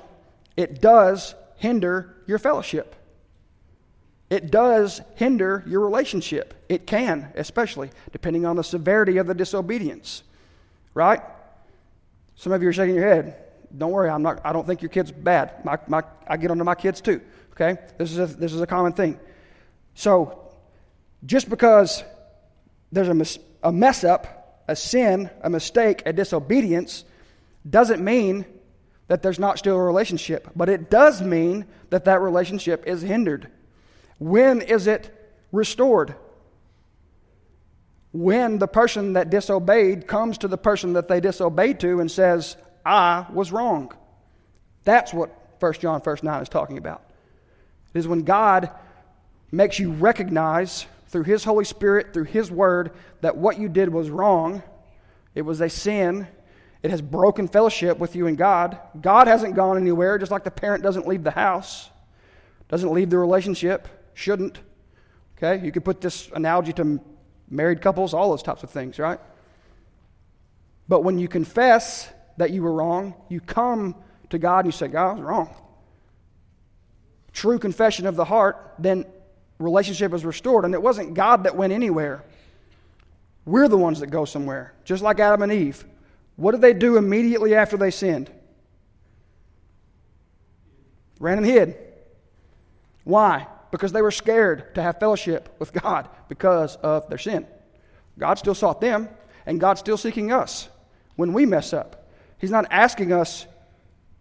it 0.56 0.80
does 0.80 1.34
hinder 1.56 2.16
your 2.26 2.38
fellowship. 2.38 2.96
It 4.28 4.50
does 4.50 5.00
hinder 5.14 5.62
your 5.66 5.80
relationship. 5.80 6.54
It 6.68 6.86
can, 6.86 7.32
especially 7.36 7.90
depending 8.12 8.44
on 8.44 8.56
the 8.56 8.64
severity 8.64 9.18
of 9.18 9.26
the 9.26 9.34
disobedience. 9.34 10.22
Right? 10.94 11.20
Some 12.34 12.52
of 12.52 12.62
you 12.62 12.68
are 12.68 12.72
shaking 12.72 12.96
your 12.96 13.08
head. 13.08 13.36
Don't 13.76 13.90
worry, 13.90 14.10
I'm 14.10 14.22
not, 14.22 14.40
I 14.44 14.52
don't 14.52 14.66
think 14.66 14.82
your 14.82 14.88
kid's 14.88 15.12
bad. 15.12 15.64
My, 15.64 15.78
my, 15.86 16.02
I 16.26 16.36
get 16.36 16.50
onto 16.50 16.64
my 16.64 16.74
kids 16.74 17.00
too. 17.00 17.20
Okay? 17.52 17.80
This 17.98 18.12
is, 18.12 18.18
a, 18.18 18.26
this 18.26 18.52
is 18.52 18.60
a 18.60 18.66
common 18.66 18.92
thing. 18.92 19.18
So, 19.94 20.52
just 21.24 21.48
because 21.48 22.04
there's 22.92 23.08
a, 23.08 23.14
mis- 23.14 23.38
a 23.62 23.72
mess 23.72 24.04
up, 24.04 24.64
a 24.68 24.76
sin, 24.76 25.30
a 25.42 25.50
mistake, 25.50 26.02
a 26.04 26.12
disobedience, 26.12 27.04
doesn't 27.68 28.02
mean 28.02 28.44
that 29.08 29.22
there's 29.22 29.38
not 29.38 29.58
still 29.58 29.76
a 29.76 29.82
relationship. 29.82 30.48
But 30.54 30.68
it 30.68 30.90
does 30.90 31.22
mean 31.22 31.64
that 31.90 32.04
that 32.04 32.20
relationship 32.20 32.86
is 32.86 33.02
hindered. 33.02 33.50
When 34.18 34.62
is 34.62 34.86
it 34.86 35.12
restored? 35.52 36.14
When 38.12 38.58
the 38.58 38.66
person 38.66 39.14
that 39.14 39.30
disobeyed 39.30 40.06
comes 40.06 40.38
to 40.38 40.48
the 40.48 40.56
person 40.56 40.94
that 40.94 41.08
they 41.08 41.20
disobeyed 41.20 41.80
to 41.80 42.00
and 42.00 42.10
says, 42.10 42.56
I 42.84 43.26
was 43.32 43.52
wrong. 43.52 43.92
That's 44.84 45.12
what 45.12 45.30
1 45.60 45.72
John 45.74 46.00
1 46.00 46.18
9 46.22 46.42
is 46.42 46.48
talking 46.48 46.78
about. 46.78 47.02
It 47.94 47.98
is 47.98 48.08
when 48.08 48.22
God 48.22 48.70
makes 49.50 49.78
you 49.78 49.92
recognize 49.92 50.86
through 51.08 51.24
His 51.24 51.44
Holy 51.44 51.64
Spirit, 51.64 52.12
through 52.12 52.24
His 52.24 52.50
Word, 52.50 52.92
that 53.20 53.36
what 53.36 53.58
you 53.58 53.68
did 53.68 53.88
was 53.88 54.10
wrong. 54.10 54.62
It 55.34 55.42
was 55.42 55.60
a 55.60 55.68
sin. 55.68 56.26
It 56.82 56.90
has 56.90 57.02
broken 57.02 57.48
fellowship 57.48 57.98
with 57.98 58.14
you 58.14 58.26
and 58.26 58.38
God. 58.38 58.78
God 59.00 59.26
hasn't 59.26 59.56
gone 59.56 59.76
anywhere, 59.76 60.18
just 60.18 60.30
like 60.30 60.44
the 60.44 60.50
parent 60.50 60.82
doesn't 60.82 61.06
leave 61.06 61.24
the 61.24 61.30
house, 61.30 61.90
doesn't 62.68 62.92
leave 62.92 63.10
the 63.10 63.18
relationship, 63.18 63.88
shouldn't. 64.16 64.58
Okay? 65.36 65.64
You 65.64 65.70
could 65.70 65.84
put 65.84 66.00
this 66.00 66.28
analogy 66.32 66.72
to 66.74 67.00
married 67.48 67.80
couples, 67.80 68.14
all 68.14 68.30
those 68.30 68.42
types 68.42 68.62
of 68.62 68.70
things, 68.70 68.98
right? 68.98 69.20
But 70.88 71.02
when 71.02 71.18
you 71.18 71.28
confess 71.28 72.10
that 72.38 72.50
you 72.50 72.62
were 72.62 72.72
wrong, 72.72 73.14
you 73.28 73.40
come 73.40 73.94
to 74.30 74.38
God 74.38 74.60
and 74.60 74.68
you 74.68 74.72
say, 74.72 74.88
God, 74.88 75.10
I 75.10 75.12
was 75.12 75.22
wrong. 75.22 75.54
True 77.32 77.58
confession 77.58 78.06
of 78.06 78.16
the 78.16 78.24
heart, 78.24 78.74
then 78.78 79.04
relationship 79.58 80.14
is 80.14 80.24
restored. 80.24 80.64
And 80.64 80.74
it 80.74 80.82
wasn't 80.82 81.14
God 81.14 81.44
that 81.44 81.54
went 81.54 81.72
anywhere. 81.72 82.24
We're 83.44 83.68
the 83.68 83.76
ones 83.76 84.00
that 84.00 84.08
go 84.08 84.24
somewhere, 84.24 84.72
just 84.84 85.02
like 85.02 85.20
Adam 85.20 85.42
and 85.42 85.52
Eve. 85.52 85.84
What 86.36 86.52
did 86.52 86.62
they 86.62 86.72
do 86.72 86.96
immediately 86.96 87.54
after 87.54 87.76
they 87.76 87.90
sinned? 87.90 88.30
Ran 91.20 91.38
and 91.38 91.46
hid. 91.46 91.76
Why? 93.04 93.46
Because 93.70 93.92
they 93.92 94.02
were 94.02 94.10
scared 94.10 94.74
to 94.74 94.82
have 94.82 95.00
fellowship 95.00 95.54
with 95.58 95.72
God 95.72 96.08
because 96.28 96.76
of 96.76 97.08
their 97.08 97.18
sin. 97.18 97.46
God 98.18 98.38
still 98.38 98.54
sought 98.54 98.80
them, 98.80 99.08
and 99.44 99.60
God's 99.60 99.80
still 99.80 99.96
seeking 99.96 100.32
us 100.32 100.68
when 101.16 101.32
we 101.32 101.46
mess 101.46 101.72
up. 101.72 102.08
He's 102.38 102.50
not 102.50 102.66
asking 102.70 103.12
us 103.12 103.46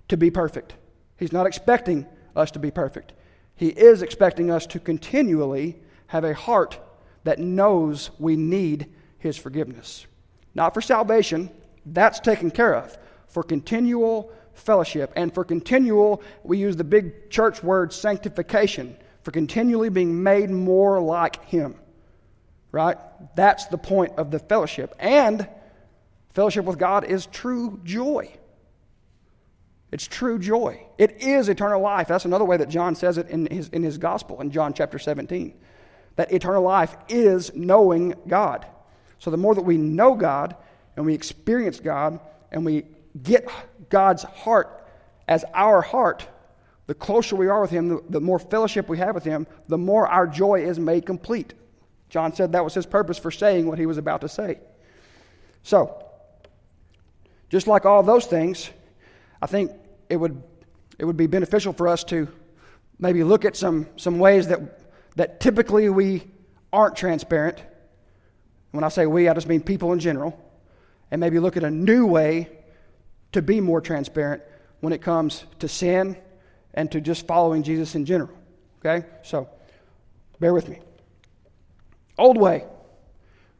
to 0.09 0.17
be 0.17 0.29
perfect, 0.31 0.75
He's 1.17 1.33
not 1.33 1.45
expecting 1.45 2.05
us 2.35 2.51
to 2.51 2.59
be 2.59 2.71
perfect. 2.71 3.13
He 3.55 3.69
is 3.69 4.01
expecting 4.01 4.51
us 4.51 4.67
to 4.67 4.79
continually 4.79 5.79
have 6.07 6.25
a 6.25 6.33
heart 6.33 6.77
that 7.23 7.39
knows 7.39 8.11
we 8.19 8.35
need 8.35 8.93
His 9.17 9.37
forgiveness. 9.37 10.05
Not 10.53 10.73
for 10.73 10.81
salvation, 10.81 11.49
that's 11.85 12.19
taken 12.19 12.51
care 12.51 12.75
of. 12.75 12.97
For 13.27 13.43
continual 13.43 14.31
fellowship. 14.53 15.11
And 15.15 15.33
for 15.33 15.43
continual, 15.43 16.21
we 16.43 16.57
use 16.57 16.75
the 16.75 16.83
big 16.83 17.29
church 17.29 17.63
word 17.63 17.93
sanctification. 17.93 18.97
For 19.25 19.31
continually 19.31 19.89
being 19.89 20.23
made 20.23 20.49
more 20.49 21.01
like 21.01 21.43
Him. 21.45 21.75
Right? 22.71 22.97
That's 23.35 23.65
the 23.65 23.77
point 23.77 24.13
of 24.17 24.31
the 24.31 24.39
fellowship. 24.39 24.95
And 24.99 25.47
fellowship 26.29 26.65
with 26.65 26.77
God 26.77 27.05
is 27.05 27.25
true 27.25 27.79
joy. 27.83 28.31
It's 29.91 30.07
true 30.07 30.37
joy. 30.37 30.85
It 30.97 31.21
is 31.21 31.49
eternal 31.49 31.81
life. 31.81 32.07
That's 32.07 32.25
another 32.25 32.45
way 32.45 32.57
that 32.57 32.69
John 32.69 32.95
says 32.95 33.17
it 33.17 33.29
in 33.29 33.47
his, 33.47 33.69
in 33.69 33.81
his 33.81 33.97
gospel 33.97 34.41
in 34.41 34.51
John 34.51 34.73
chapter 34.73 34.99
17. 34.99 35.55
That 36.17 36.31
eternal 36.31 36.61
life 36.61 36.95
is 37.09 37.53
knowing 37.55 38.13
God. 38.27 38.65
So 39.19 39.31
the 39.31 39.37
more 39.37 39.55
that 39.55 39.63
we 39.63 39.77
know 39.77 40.13
God 40.13 40.55
and 40.95 41.05
we 41.05 41.13
experience 41.13 41.79
God 41.79 42.19
and 42.51 42.63
we 42.63 42.83
get 43.23 43.49
God's 43.89 44.23
heart 44.23 44.85
as 45.27 45.45
our 45.53 45.81
heart, 45.81 46.27
the 46.87 46.93
closer 46.93 47.35
we 47.35 47.47
are 47.47 47.61
with 47.61 47.71
Him, 47.71 47.89
the, 47.89 48.03
the 48.09 48.21
more 48.21 48.39
fellowship 48.39 48.87
we 48.87 48.97
have 48.97 49.15
with 49.15 49.23
Him, 49.23 49.47
the 49.67 49.77
more 49.77 50.07
our 50.07 50.27
joy 50.27 50.61
is 50.61 50.79
made 50.79 51.05
complete. 51.05 51.53
John 52.09 52.33
said 52.33 52.51
that 52.53 52.63
was 52.63 52.73
his 52.73 52.85
purpose 52.85 53.17
for 53.17 53.31
saying 53.31 53.67
what 53.67 53.77
he 53.77 53.85
was 53.85 53.97
about 53.97 54.21
to 54.21 54.29
say. 54.29 54.59
So, 55.63 56.01
just 57.49 57.67
like 57.67 57.85
all 57.85 58.03
those 58.03 58.25
things, 58.25 58.69
I 59.41 59.47
think 59.47 59.71
it 60.09 60.17
would, 60.17 60.41
it 60.99 61.05
would 61.05 61.17
be 61.17 61.27
beneficial 61.27 61.73
for 61.73 61.87
us 61.87 62.03
to 62.05 62.27
maybe 62.99 63.23
look 63.23 63.45
at 63.45 63.55
some, 63.55 63.87
some 63.97 64.19
ways 64.19 64.47
that, 64.47 64.61
that 65.15 65.39
typically 65.39 65.89
we 65.89 66.23
aren't 66.71 66.95
transparent. 66.95 67.61
When 68.71 68.83
I 68.83 68.89
say 68.89 69.05
we, 69.05 69.27
I 69.27 69.33
just 69.33 69.47
mean 69.47 69.61
people 69.61 69.91
in 69.93 69.99
general. 69.99 70.39
And 71.11 71.19
maybe 71.19 71.39
look 71.39 71.55
at 71.55 71.63
a 71.63 71.71
new 71.71 72.05
way 72.05 72.49
to 73.31 73.41
be 73.41 73.61
more 73.61 73.79
transparent 73.79 74.41
when 74.79 74.91
it 74.93 75.01
comes 75.01 75.45
to 75.59 75.67
sin 75.67 76.17
and 76.75 76.91
to 76.91 77.01
just 77.01 77.25
following 77.25 77.63
Jesus 77.63 77.95
in 77.95 78.05
general. 78.05 78.37
Okay? 78.79 79.07
So, 79.23 79.49
bear 80.39 80.53
with 80.53 80.69
me. 80.69 80.79
Old 82.17 82.37
way 82.37 82.65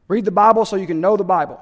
read 0.08 0.24
the 0.24 0.32
Bible 0.32 0.66
so 0.66 0.76
you 0.76 0.86
can 0.86 1.02
know 1.02 1.18
the 1.18 1.24
Bible. 1.24 1.60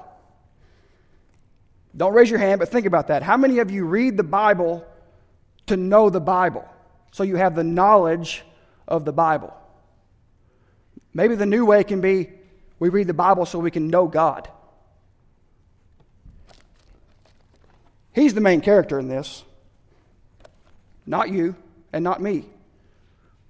Don't 1.96 2.12
raise 2.12 2.28
your 2.28 2.40
hand, 2.40 2.58
but 2.58 2.68
think 2.68 2.84
about 2.84 3.08
that. 3.08 3.22
How 3.22 3.36
many 3.38 3.60
of 3.60 3.70
you 3.70 3.86
read 3.86 4.16
the 4.16 4.24
Bible 4.24 4.84
to 5.66 5.76
know 5.76 6.10
the 6.10 6.20
Bible? 6.20 6.68
So 7.12 7.22
you 7.22 7.36
have 7.36 7.54
the 7.54 7.64
knowledge 7.64 8.42
of 8.86 9.04
the 9.04 9.12
Bible. 9.12 9.54
Maybe 11.14 11.36
the 11.36 11.46
new 11.46 11.64
way 11.64 11.84
can 11.84 12.00
be 12.00 12.30
we 12.78 12.88
read 12.88 13.06
the 13.06 13.14
Bible 13.14 13.46
so 13.46 13.58
we 13.60 13.70
can 13.70 13.88
know 13.88 14.08
God. 14.08 14.48
He's 18.12 18.34
the 18.34 18.40
main 18.40 18.60
character 18.60 18.98
in 18.98 19.08
this, 19.08 19.44
not 21.06 21.30
you 21.30 21.54
and 21.92 22.02
not 22.02 22.20
me. 22.20 22.44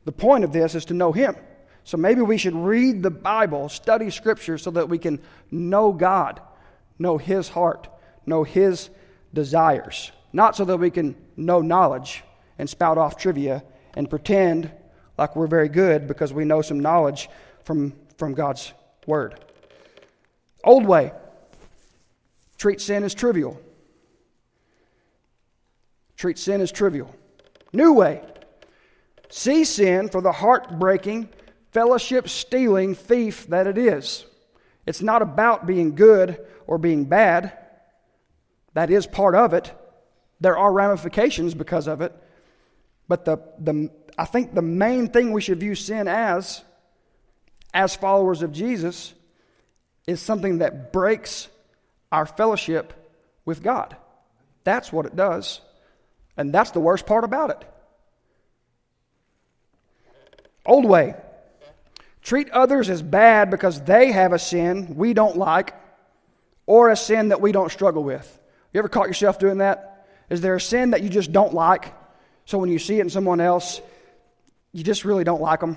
The 0.04 0.12
point 0.12 0.44
of 0.44 0.52
this 0.52 0.74
is 0.74 0.84
to 0.86 0.94
know 0.94 1.12
Him. 1.12 1.36
So 1.84 1.96
maybe 1.96 2.22
we 2.22 2.38
should 2.38 2.54
read 2.54 3.02
the 3.02 3.10
Bible, 3.10 3.68
study 3.68 4.10
Scripture, 4.10 4.58
so 4.58 4.70
that 4.72 4.88
we 4.88 4.98
can 4.98 5.20
know 5.50 5.92
God, 5.92 6.40
know 6.98 7.18
His 7.18 7.48
heart 7.48 7.88
know 8.26 8.44
His 8.44 8.90
desires, 9.32 10.12
not 10.32 10.56
so 10.56 10.64
that 10.64 10.76
we 10.76 10.90
can 10.90 11.16
know 11.36 11.60
knowledge 11.60 12.22
and 12.58 12.68
spout 12.68 12.98
off 12.98 13.16
trivia 13.16 13.62
and 13.94 14.08
pretend 14.08 14.70
like 15.18 15.36
we're 15.36 15.46
very 15.46 15.68
good 15.68 16.06
because 16.06 16.32
we 16.32 16.44
know 16.44 16.62
some 16.62 16.80
knowledge 16.80 17.28
from, 17.64 17.94
from 18.18 18.34
God's 18.34 18.72
Word. 19.06 19.40
Old 20.62 20.86
way 20.86 21.12
treat 22.56 22.80
sin 22.80 23.04
as 23.04 23.14
trivial. 23.14 23.60
Treat 26.16 26.38
sin 26.38 26.60
as 26.60 26.72
trivial. 26.72 27.14
New 27.74 27.92
way 27.92 28.22
see 29.28 29.64
sin 29.64 30.08
for 30.08 30.20
the 30.20 30.30
heartbreaking, 30.30 31.28
fellowship 31.72 32.28
stealing 32.28 32.94
thief 32.94 33.48
that 33.48 33.66
it 33.66 33.76
is. 33.76 34.24
It's 34.87 35.02
not 35.02 35.22
about 35.22 35.66
being 35.66 35.96
good 35.96 36.38
or 36.68 36.78
being 36.78 37.06
bad. 37.06 37.52
That 38.74 38.90
is 38.90 39.08
part 39.08 39.34
of 39.34 39.54
it. 39.54 39.72
There 40.40 40.56
are 40.56 40.72
ramifications 40.72 41.52
because 41.54 41.88
of 41.88 42.00
it. 42.00 42.14
But 43.08 43.24
the, 43.24 43.38
the, 43.58 43.90
I 44.16 44.24
think 44.24 44.54
the 44.54 44.62
main 44.62 45.08
thing 45.08 45.32
we 45.32 45.40
should 45.40 45.58
view 45.58 45.74
sin 45.74 46.06
as, 46.06 46.62
as 47.72 47.96
followers 47.96 48.42
of 48.42 48.52
Jesus, 48.52 49.14
is 50.06 50.22
something 50.22 50.58
that 50.58 50.92
breaks 50.92 51.48
our 52.12 52.26
fellowship 52.26 52.92
with 53.44 53.64
God. 53.64 53.96
That's 54.62 54.92
what 54.92 55.06
it 55.06 55.16
does. 55.16 55.60
And 56.36 56.52
that's 56.52 56.72
the 56.72 56.80
worst 56.80 57.06
part 57.06 57.24
about 57.24 57.50
it. 57.50 57.64
Old 60.66 60.84
way 60.84 61.14
treat 62.22 62.48
others 62.50 62.88
as 62.88 63.02
bad 63.02 63.50
because 63.50 63.82
they 63.82 64.10
have 64.10 64.32
a 64.32 64.38
sin 64.38 64.94
we 64.96 65.12
don't 65.12 65.36
like 65.36 65.74
or 66.66 66.90
a 66.90 66.96
sin 66.96 67.28
that 67.28 67.40
we 67.40 67.52
don't 67.52 67.70
struggle 67.70 68.02
with. 68.02 68.40
You 68.72 68.78
ever 68.78 68.88
caught 68.88 69.08
yourself 69.08 69.38
doing 69.38 69.58
that? 69.58 70.06
Is 70.30 70.40
there 70.40 70.56
a 70.56 70.60
sin 70.60 70.90
that 70.90 71.02
you 71.02 71.10
just 71.10 71.32
don't 71.32 71.52
like? 71.52 71.94
So 72.46 72.56
when 72.58 72.70
you 72.70 72.78
see 72.78 72.98
it 72.98 73.02
in 73.02 73.10
someone 73.10 73.40
else, 73.40 73.80
you 74.72 74.82
just 74.82 75.04
really 75.04 75.22
don't 75.22 75.42
like 75.42 75.60
them? 75.60 75.76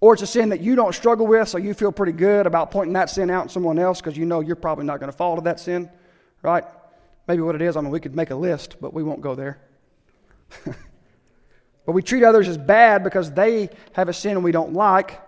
Or 0.00 0.14
it's 0.14 0.22
a 0.22 0.26
sin 0.26 0.48
that 0.48 0.60
you 0.60 0.74
don't 0.74 0.94
struggle 0.94 1.26
with, 1.26 1.48
so 1.48 1.58
you 1.58 1.72
feel 1.72 1.92
pretty 1.92 2.12
good 2.12 2.46
about 2.46 2.70
pointing 2.70 2.94
that 2.94 3.10
sin 3.10 3.30
out 3.30 3.44
in 3.44 3.48
someone 3.48 3.78
else 3.78 4.00
because 4.00 4.16
you 4.16 4.24
know 4.24 4.40
you're 4.40 4.56
probably 4.56 4.86
not 4.86 4.98
going 4.98 5.10
to 5.10 5.16
fall 5.16 5.36
to 5.36 5.42
that 5.42 5.60
sin, 5.60 5.88
right? 6.42 6.64
Maybe 7.30 7.42
what 7.42 7.54
it 7.54 7.62
is, 7.62 7.76
I 7.76 7.80
mean, 7.80 7.90
we 7.92 8.00
could 8.00 8.16
make 8.16 8.30
a 8.30 8.34
list, 8.34 8.78
but 8.80 8.92
we 8.92 9.04
won't 9.04 9.20
go 9.20 9.36
there. 9.36 9.60
but 10.64 11.92
we 11.92 12.02
treat 12.02 12.24
others 12.24 12.48
as 12.48 12.58
bad 12.58 13.04
because 13.04 13.30
they 13.30 13.70
have 13.92 14.08
a 14.08 14.12
sin 14.12 14.42
we 14.42 14.50
don't 14.50 14.72
like 14.72 15.20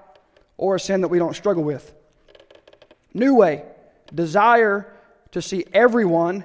or 0.57 0.75
a 0.75 0.81
sin 0.81 1.03
that 1.03 1.09
we 1.11 1.21
don't 1.21 1.37
struggle 1.37 1.63
with. 1.63 1.95
New 3.15 3.37
way 3.37 3.63
desire 4.13 4.93
to 5.31 5.41
see 5.41 5.65
everyone 5.73 6.45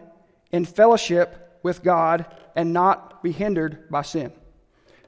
in 0.51 0.63
fellowship 0.63 1.59
with 1.63 1.81
God 1.81 2.27
and 2.55 2.71
not 2.71 3.23
be 3.23 3.31
hindered 3.31 3.89
by 3.89 4.03
sin. 4.03 4.31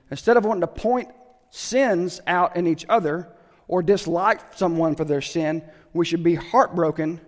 Instead 0.09 0.35
of 0.35 0.45
wanting 0.45 0.61
to 0.61 0.67
point 0.67 1.09
sins 1.51 2.21
out 2.25 2.55
in 2.55 2.65
each 2.65 2.87
other 2.89 3.29
or 3.67 3.83
dislike 3.83 4.55
someone 4.55 4.95
for 4.95 5.05
their 5.05 5.21
sin, 5.21 5.63
we 5.93 6.05
should 6.05 6.23
be 6.23 6.33
heartbroken 6.33 7.21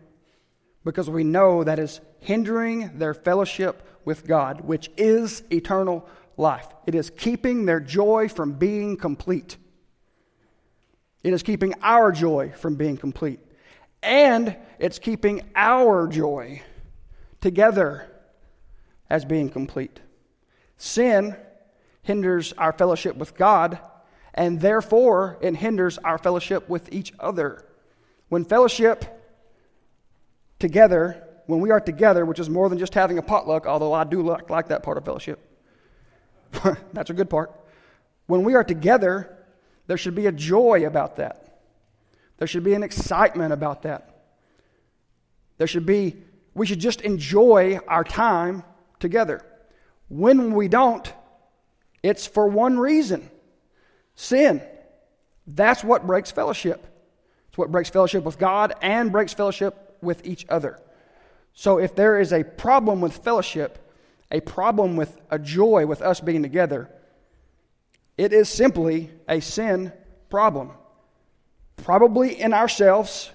because 0.83 1.07
we 1.07 1.23
know 1.23 1.63
that 1.63 1.77
is 1.77 2.01
hindering 2.21 2.97
their 2.97 3.13
fellowship 3.13 3.85
with 4.05 4.25
God, 4.25 4.61
which 4.61 4.89
is 4.95 5.43
eternal 5.51 6.07
life. 6.37 6.67
It 6.85 6.95
is 6.95 7.09
keeping 7.09 7.65
their 7.65 7.79
joy 7.79 8.29
from 8.29 8.53
being 8.53 8.95
complete. 8.95 9.57
It 11.23 11.33
is 11.33 11.43
keeping 11.43 11.73
our 11.81 12.11
joy 12.11 12.53
from 12.55 12.75
being 12.75 12.97
complete. 12.97 13.39
And 14.01 14.55
it's 14.79 14.97
keeping 14.97 15.41
our 15.55 16.07
joy 16.07 16.61
together 17.41 18.07
as 19.09 19.25
being 19.25 19.49
complete. 19.49 19.99
Sin 20.77 21.35
hinders 22.03 22.53
our 22.53 22.71
fellowship 22.71 23.15
with 23.15 23.35
God, 23.35 23.79
and 24.33 24.59
therefore 24.61 25.37
it 25.41 25.55
hinders 25.55 25.97
our 25.99 26.17
fellowship 26.17 26.69
with 26.69 26.91
each 26.91 27.13
other. 27.19 27.65
When 28.29 28.45
fellowship 28.45 29.05
together, 30.57 31.27
when 31.51 31.59
we 31.59 31.69
are 31.69 31.81
together, 31.81 32.25
which 32.25 32.39
is 32.39 32.49
more 32.49 32.69
than 32.69 32.79
just 32.79 32.93
having 32.93 33.17
a 33.17 33.21
potluck, 33.21 33.65
although 33.65 33.91
I 33.91 34.05
do 34.05 34.21
like, 34.21 34.49
like 34.49 34.69
that 34.69 34.83
part 34.83 34.97
of 34.97 35.03
fellowship, 35.03 35.37
that's 36.93 37.09
a 37.09 37.13
good 37.13 37.29
part. 37.29 37.51
When 38.27 38.43
we 38.43 38.55
are 38.55 38.63
together, 38.63 39.37
there 39.87 39.97
should 39.97 40.15
be 40.15 40.27
a 40.27 40.31
joy 40.31 40.85
about 40.87 41.17
that. 41.17 41.59
There 42.37 42.47
should 42.47 42.63
be 42.63 42.73
an 42.73 42.83
excitement 42.83 43.51
about 43.51 43.81
that. 43.81 44.23
There 45.57 45.67
should 45.67 45.85
be, 45.85 46.15
we 46.53 46.65
should 46.65 46.79
just 46.79 47.01
enjoy 47.01 47.79
our 47.85 48.05
time 48.05 48.63
together. 49.01 49.45
When 50.07 50.53
we 50.53 50.69
don't, 50.69 51.13
it's 52.01 52.25
for 52.25 52.47
one 52.47 52.79
reason 52.79 53.29
sin. 54.15 54.61
That's 55.45 55.83
what 55.83 56.07
breaks 56.07 56.31
fellowship. 56.31 56.87
It's 57.49 57.57
what 57.57 57.73
breaks 57.73 57.89
fellowship 57.89 58.23
with 58.23 58.39
God 58.39 58.73
and 58.81 59.11
breaks 59.11 59.33
fellowship 59.33 59.97
with 60.01 60.25
each 60.25 60.45
other. 60.47 60.79
So 61.53 61.77
if 61.77 61.95
there 61.95 62.19
is 62.19 62.33
a 62.33 62.43
problem 62.43 63.01
with 63.01 63.17
fellowship, 63.17 63.77
a 64.31 64.39
problem 64.39 64.95
with 64.95 65.19
a 65.29 65.37
joy 65.37 65.85
with 65.85 66.01
us 66.01 66.19
being 66.19 66.41
together, 66.41 66.89
it 68.17 68.33
is 68.33 68.49
simply 68.49 69.11
a 69.27 69.39
sin 69.39 69.91
problem. 70.29 70.71
Probably 71.77 72.39
in 72.39 72.53
ourselves 72.53 73.31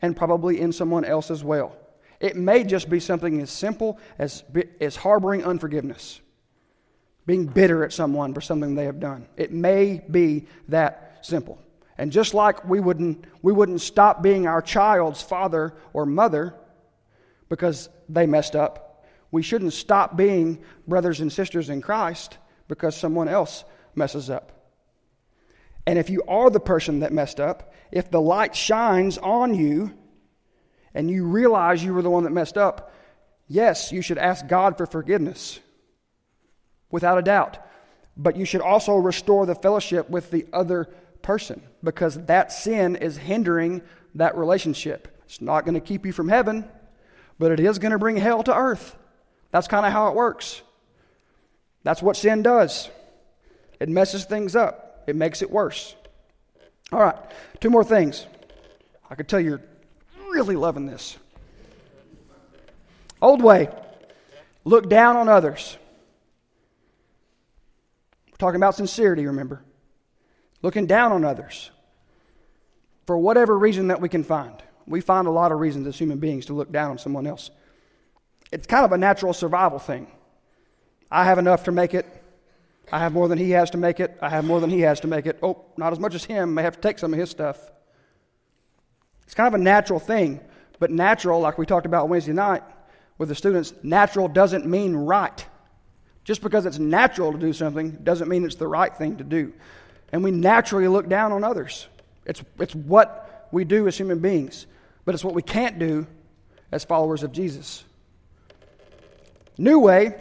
and 0.00 0.16
probably 0.16 0.60
in 0.60 0.72
someone 0.72 1.04
else 1.04 1.30
as 1.30 1.44
well. 1.44 1.76
It 2.20 2.36
may 2.36 2.64
just 2.64 2.88
be 2.88 3.00
something 3.00 3.40
as 3.40 3.50
simple 3.50 3.98
as, 4.18 4.42
as 4.80 4.96
harboring 4.96 5.44
unforgiveness, 5.44 6.20
being 7.26 7.46
bitter 7.46 7.84
at 7.84 7.92
someone 7.92 8.32
for 8.32 8.40
something 8.40 8.74
they 8.74 8.86
have 8.86 9.00
done. 9.00 9.26
It 9.36 9.52
may 9.52 10.02
be 10.10 10.46
that 10.68 11.18
simple. 11.20 11.58
And 11.98 12.10
just 12.10 12.34
like 12.34 12.66
we 12.66 12.80
wouldn't, 12.80 13.24
we 13.42 13.52
wouldn't 13.52 13.80
stop 13.80 14.22
being 14.22 14.46
our 14.46 14.62
child's 14.62 15.22
father 15.22 15.74
or 15.92 16.06
mother 16.06 16.54
because 17.48 17.88
they 18.08 18.26
messed 18.26 18.56
up, 18.56 19.04
we 19.30 19.42
shouldn't 19.42 19.72
stop 19.72 20.16
being 20.16 20.62
brothers 20.86 21.20
and 21.20 21.32
sisters 21.32 21.68
in 21.68 21.80
Christ 21.80 22.38
because 22.68 22.96
someone 22.96 23.28
else 23.28 23.64
messes 23.94 24.30
up. 24.30 24.52
And 25.86 25.98
if 25.98 26.10
you 26.10 26.22
are 26.26 26.50
the 26.50 26.60
person 26.60 27.00
that 27.00 27.12
messed 27.12 27.38
up, 27.38 27.72
if 27.92 28.10
the 28.10 28.20
light 28.20 28.56
shines 28.56 29.18
on 29.18 29.54
you 29.54 29.94
and 30.94 31.10
you 31.10 31.24
realize 31.24 31.84
you 31.84 31.94
were 31.94 32.02
the 32.02 32.10
one 32.10 32.24
that 32.24 32.30
messed 32.30 32.58
up, 32.58 32.92
yes, 33.46 33.92
you 33.92 34.02
should 34.02 34.18
ask 34.18 34.46
God 34.48 34.76
for 34.76 34.86
forgiveness, 34.86 35.60
without 36.90 37.18
a 37.18 37.22
doubt. 37.22 37.58
But 38.16 38.36
you 38.36 38.44
should 38.44 38.62
also 38.62 38.96
restore 38.96 39.46
the 39.46 39.54
fellowship 39.54 40.08
with 40.10 40.30
the 40.30 40.46
other 40.52 40.88
person 41.22 41.62
because 41.84 42.24
that 42.26 42.50
sin 42.50 42.96
is 42.96 43.16
hindering 43.16 43.82
that 44.14 44.36
relationship. 44.36 45.22
It's 45.26 45.40
not 45.40 45.64
going 45.64 45.74
to 45.74 45.80
keep 45.80 46.06
you 46.06 46.12
from 46.12 46.28
heaven, 46.28 46.68
but 47.38 47.52
it 47.52 47.60
is 47.60 47.78
going 47.78 47.92
to 47.92 47.98
bring 47.98 48.16
hell 48.16 48.42
to 48.42 48.54
earth. 48.54 48.96
That's 49.50 49.68
kind 49.68 49.86
of 49.86 49.92
how 49.92 50.08
it 50.08 50.14
works. 50.14 50.62
That's 51.82 52.02
what 52.02 52.16
sin 52.16 52.42
does. 52.42 52.90
It 53.78 53.88
messes 53.88 54.24
things 54.24 54.56
up, 54.56 55.04
it 55.06 55.16
makes 55.16 55.42
it 55.42 55.50
worse. 55.50 55.94
All 56.92 57.00
right, 57.00 57.16
two 57.60 57.70
more 57.70 57.84
things. 57.84 58.26
I 59.10 59.14
could 59.14 59.28
tell 59.28 59.40
you're 59.40 59.62
really 60.30 60.56
loving 60.56 60.86
this. 60.86 61.16
Old 63.20 63.42
way 63.42 63.68
look 64.64 64.88
down 64.88 65.16
on 65.16 65.28
others. 65.28 65.76
We're 68.30 68.36
talking 68.36 68.56
about 68.56 68.74
sincerity, 68.74 69.26
remember? 69.26 69.62
Looking 70.62 70.86
down 70.86 71.12
on 71.12 71.24
others 71.24 71.70
for 73.06 73.16
whatever 73.16 73.56
reason 73.56 73.88
that 73.88 74.00
we 74.00 74.08
can 74.08 74.24
find. 74.24 74.62
We 74.86 75.00
find 75.00 75.26
a 75.26 75.30
lot 75.30 75.52
of 75.52 75.58
reasons 75.58 75.86
as 75.86 75.98
human 75.98 76.18
beings 76.18 76.46
to 76.46 76.54
look 76.54 76.70
down 76.70 76.92
on 76.92 76.98
someone 76.98 77.26
else. 77.26 77.50
It's 78.52 78.66
kind 78.66 78.84
of 78.84 78.92
a 78.92 78.98
natural 78.98 79.32
survival 79.32 79.78
thing. 79.78 80.06
I 81.10 81.24
have 81.24 81.38
enough 81.38 81.64
to 81.64 81.72
make 81.72 81.94
it. 81.94 82.06
I 82.92 83.00
have 83.00 83.12
more 83.12 83.28
than 83.28 83.38
he 83.38 83.50
has 83.50 83.70
to 83.70 83.78
make 83.78 83.98
it. 83.98 84.16
I 84.22 84.28
have 84.28 84.44
more 84.44 84.60
than 84.60 84.70
he 84.70 84.80
has 84.82 85.00
to 85.00 85.08
make 85.08 85.26
it. 85.26 85.38
Oh, 85.42 85.64
not 85.76 85.92
as 85.92 85.98
much 85.98 86.14
as 86.14 86.24
him. 86.24 86.54
May 86.54 86.62
have 86.62 86.76
to 86.76 86.80
take 86.80 86.98
some 86.98 87.12
of 87.12 87.18
his 87.18 87.30
stuff. 87.30 87.58
It's 89.24 89.34
kind 89.34 89.48
of 89.48 89.60
a 89.60 89.62
natural 89.62 89.98
thing. 89.98 90.40
But 90.78 90.90
natural, 90.90 91.40
like 91.40 91.58
we 91.58 91.66
talked 91.66 91.86
about 91.86 92.08
Wednesday 92.08 92.32
night 92.32 92.62
with 93.18 93.28
the 93.28 93.34
students, 93.34 93.72
natural 93.82 94.28
doesn't 94.28 94.66
mean 94.66 94.94
right. 94.94 95.44
Just 96.24 96.42
because 96.42 96.66
it's 96.66 96.78
natural 96.78 97.32
to 97.32 97.38
do 97.38 97.52
something 97.52 97.90
doesn't 98.02 98.28
mean 98.28 98.44
it's 98.44 98.56
the 98.56 98.68
right 98.68 98.94
thing 98.94 99.16
to 99.16 99.24
do. 99.24 99.52
And 100.12 100.22
we 100.22 100.30
naturally 100.30 100.88
look 100.88 101.08
down 101.08 101.32
on 101.32 101.44
others. 101.44 101.88
It's, 102.24 102.42
it's 102.58 102.74
what 102.74 103.48
we 103.52 103.64
do 103.64 103.86
as 103.88 103.96
human 103.96 104.18
beings, 104.18 104.66
but 105.06 105.14
it's 105.14 105.24
what 105.24 105.34
we 105.34 105.40
can't 105.40 105.78
do 105.78 106.06
as 106.70 106.84
followers 106.84 107.22
of 107.22 107.32
Jesus. 107.32 107.82
New 109.56 109.78
way, 109.78 110.14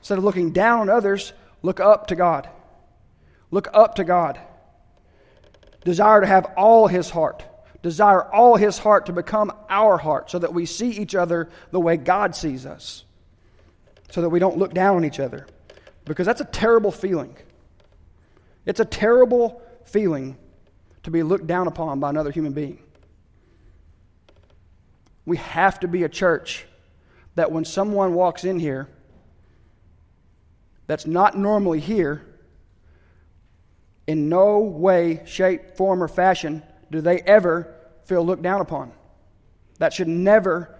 instead 0.00 0.18
of 0.18 0.24
looking 0.24 0.52
down 0.52 0.80
on 0.80 0.88
others, 0.90 1.32
Look 1.62 1.78
up 1.78 2.08
to 2.08 2.16
God. 2.16 2.48
Look 3.50 3.68
up 3.72 3.96
to 3.96 4.04
God. 4.04 4.38
Desire 5.84 6.20
to 6.20 6.26
have 6.26 6.46
all 6.56 6.88
His 6.88 7.08
heart. 7.08 7.44
Desire 7.82 8.22
all 8.22 8.56
His 8.56 8.78
heart 8.78 9.06
to 9.06 9.12
become 9.12 9.52
our 9.68 9.96
heart 9.96 10.30
so 10.30 10.38
that 10.38 10.52
we 10.52 10.66
see 10.66 10.90
each 10.90 11.14
other 11.14 11.48
the 11.70 11.80
way 11.80 11.96
God 11.96 12.34
sees 12.34 12.66
us. 12.66 13.04
So 14.10 14.22
that 14.22 14.28
we 14.28 14.38
don't 14.38 14.58
look 14.58 14.74
down 14.74 14.96
on 14.96 15.04
each 15.04 15.20
other. 15.20 15.46
Because 16.04 16.26
that's 16.26 16.40
a 16.40 16.46
terrible 16.46 16.90
feeling. 16.90 17.36
It's 18.66 18.80
a 18.80 18.84
terrible 18.84 19.62
feeling 19.84 20.36
to 21.04 21.10
be 21.10 21.22
looked 21.22 21.46
down 21.46 21.66
upon 21.66 22.00
by 22.00 22.10
another 22.10 22.30
human 22.30 22.52
being. 22.52 22.78
We 25.24 25.36
have 25.36 25.80
to 25.80 25.88
be 25.88 26.02
a 26.02 26.08
church 26.08 26.66
that 27.34 27.52
when 27.52 27.64
someone 27.64 28.14
walks 28.14 28.44
in 28.44 28.58
here, 28.58 28.88
that's 30.86 31.06
not 31.06 31.38
normally 31.38 31.80
here, 31.80 32.26
in 34.06 34.28
no 34.28 34.58
way, 34.58 35.22
shape, 35.26 35.76
form, 35.76 36.02
or 36.02 36.08
fashion 36.08 36.62
do 36.90 37.00
they 37.00 37.20
ever 37.20 37.72
feel 38.04 38.26
looked 38.26 38.42
down 38.42 38.60
upon. 38.60 38.92
That 39.78 39.92
should 39.92 40.08
never, 40.08 40.76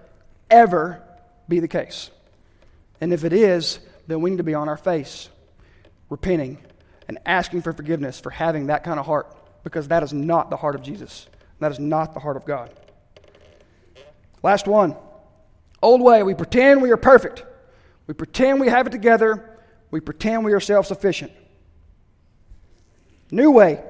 ever 0.51 1.03
be 1.49 1.61
the 1.61 1.69
case. 1.69 2.11
And 3.01 3.13
if 3.13 3.25
it 3.25 3.33
is, 3.33 3.79
then 4.07 4.21
we 4.21 4.31
need 4.31 4.39
to 4.39 4.43
be 4.43 4.55
on 4.55 4.69
our 4.69 4.77
face, 4.77 5.29
repenting 6.11 6.59
and 7.09 7.19
asking 7.25 7.63
for 7.63 7.73
forgiveness 7.73 8.21
for 8.21 8.31
having 8.31 8.67
that 8.67 8.85
kind 8.85 8.99
of 9.01 9.07
heart, 9.07 9.35
because 9.65 9.89
that 9.89 10.03
is 10.03 10.13
not 10.13 10.51
the 10.51 10.57
heart 10.57 10.75
of 10.75 10.83
Jesus. 10.83 11.27
That 11.61 11.73
is 11.73 11.79
not 11.79 12.13
the 12.15 12.21
heart 12.21 12.37
of 12.37 12.45
God. 12.45 12.71
Last 14.43 14.67
one. 14.67 14.97
Old 15.81 16.01
way, 16.01 16.23
we 16.23 16.35
pretend 16.35 16.83
we 16.83 16.91
are 16.91 16.97
perfect. 16.97 17.45
We 18.07 18.15
pretend 18.15 18.61
we 18.61 18.69
have 18.69 18.87
it 18.87 18.91
together 18.91 19.53
we 19.93 20.01
pretend 20.01 20.45
we 20.45 20.55
are 20.55 20.61
self 20.61 20.87
sufficient. 20.87 21.31
New 23.31 23.53
way, 23.53 23.85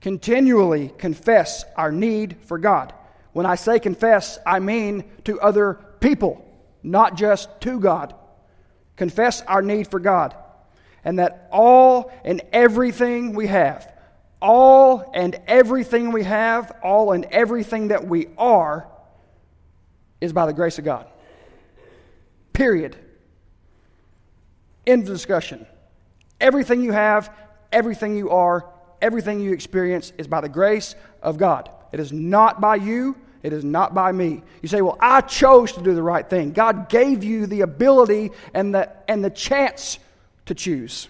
continually 0.00 0.92
confess 0.98 1.64
our 1.76 1.92
need 1.92 2.38
for 2.46 2.58
God. 2.58 2.92
When 3.32 3.46
I 3.46 3.54
say 3.54 3.78
confess, 3.78 4.38
I 4.44 4.58
mean 4.58 5.04
to 5.24 5.40
other 5.40 5.74
people, 6.00 6.44
not 6.82 7.16
just 7.16 7.60
to 7.62 7.78
God. 7.78 8.14
Confess 8.96 9.42
our 9.42 9.62
need 9.62 9.88
for 9.88 10.00
God. 10.00 10.34
And 11.04 11.18
that 11.18 11.48
all 11.52 12.10
and 12.24 12.40
everything 12.52 13.34
we 13.34 13.46
have, 13.48 13.92
all 14.40 15.10
and 15.14 15.38
everything 15.46 16.12
we 16.12 16.24
have, 16.24 16.72
all 16.82 17.12
and 17.12 17.26
everything 17.26 17.88
that 17.88 18.06
we 18.06 18.28
are, 18.38 18.88
is 20.20 20.32
by 20.32 20.46
the 20.46 20.52
grace 20.52 20.78
of 20.78 20.84
God. 20.84 21.06
Period. 22.52 22.96
End 24.86 25.02
of 25.02 25.08
discussion. 25.08 25.66
Everything 26.40 26.82
you 26.82 26.92
have, 26.92 27.34
everything 27.72 28.16
you 28.16 28.30
are, 28.30 28.66
everything 29.00 29.40
you 29.40 29.52
experience 29.52 30.12
is 30.18 30.26
by 30.26 30.40
the 30.40 30.48
grace 30.48 30.94
of 31.22 31.38
God. 31.38 31.70
It 31.92 32.00
is 32.00 32.12
not 32.12 32.60
by 32.60 32.76
you, 32.76 33.16
It 33.44 33.52
is 33.52 33.62
not 33.62 33.92
by 33.92 34.10
me. 34.10 34.42
You 34.62 34.68
say, 34.68 34.80
Well, 34.80 34.96
I 34.98 35.20
chose 35.20 35.72
to 35.72 35.82
do 35.82 35.94
the 35.94 36.02
right 36.02 36.28
thing. 36.28 36.52
God 36.52 36.88
gave 36.88 37.22
you 37.22 37.46
the 37.46 37.60
ability 37.60 38.30
and 38.54 38.74
the, 38.74 38.90
and 39.06 39.22
the 39.22 39.28
chance 39.28 39.98
to 40.46 40.54
choose. 40.54 41.08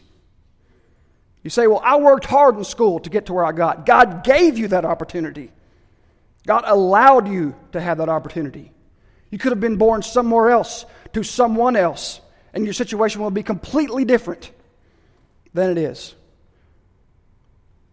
You 1.45 1.51
say, 1.51 1.69
Well, 1.69 1.81
I 1.85 1.97
worked 1.97 2.25
hard 2.25 2.57
in 2.57 2.65
school 2.65 2.99
to 2.99 3.09
get 3.09 3.27
to 3.27 3.33
where 3.33 3.45
I 3.45 3.53
got. 3.53 3.87
God 3.87 4.25
gave 4.25 4.59
you 4.59 4.67
that 4.69 4.85
opportunity. 4.85 5.53
God 6.45 6.65
allowed 6.67 7.29
you 7.29 7.55
to 7.71 7.81
have 7.81 7.99
that 7.99 8.09
opportunity. 8.09 8.73
You 9.35 9.39
could 9.39 9.51
have 9.51 9.59
been 9.59 9.79
born 9.79 10.03
somewhere 10.03 10.51
else 10.51 10.87
to 11.13 11.25
someone 11.25 11.75
else, 11.75 12.21
and 12.53 12.63
your 12.63 12.73
situation 12.73 13.21
will 13.21 13.33
be 13.33 13.43
completely 13.43 14.05
different 14.05 14.53
than 15.53 15.71
it 15.71 15.77
is. 15.77 16.15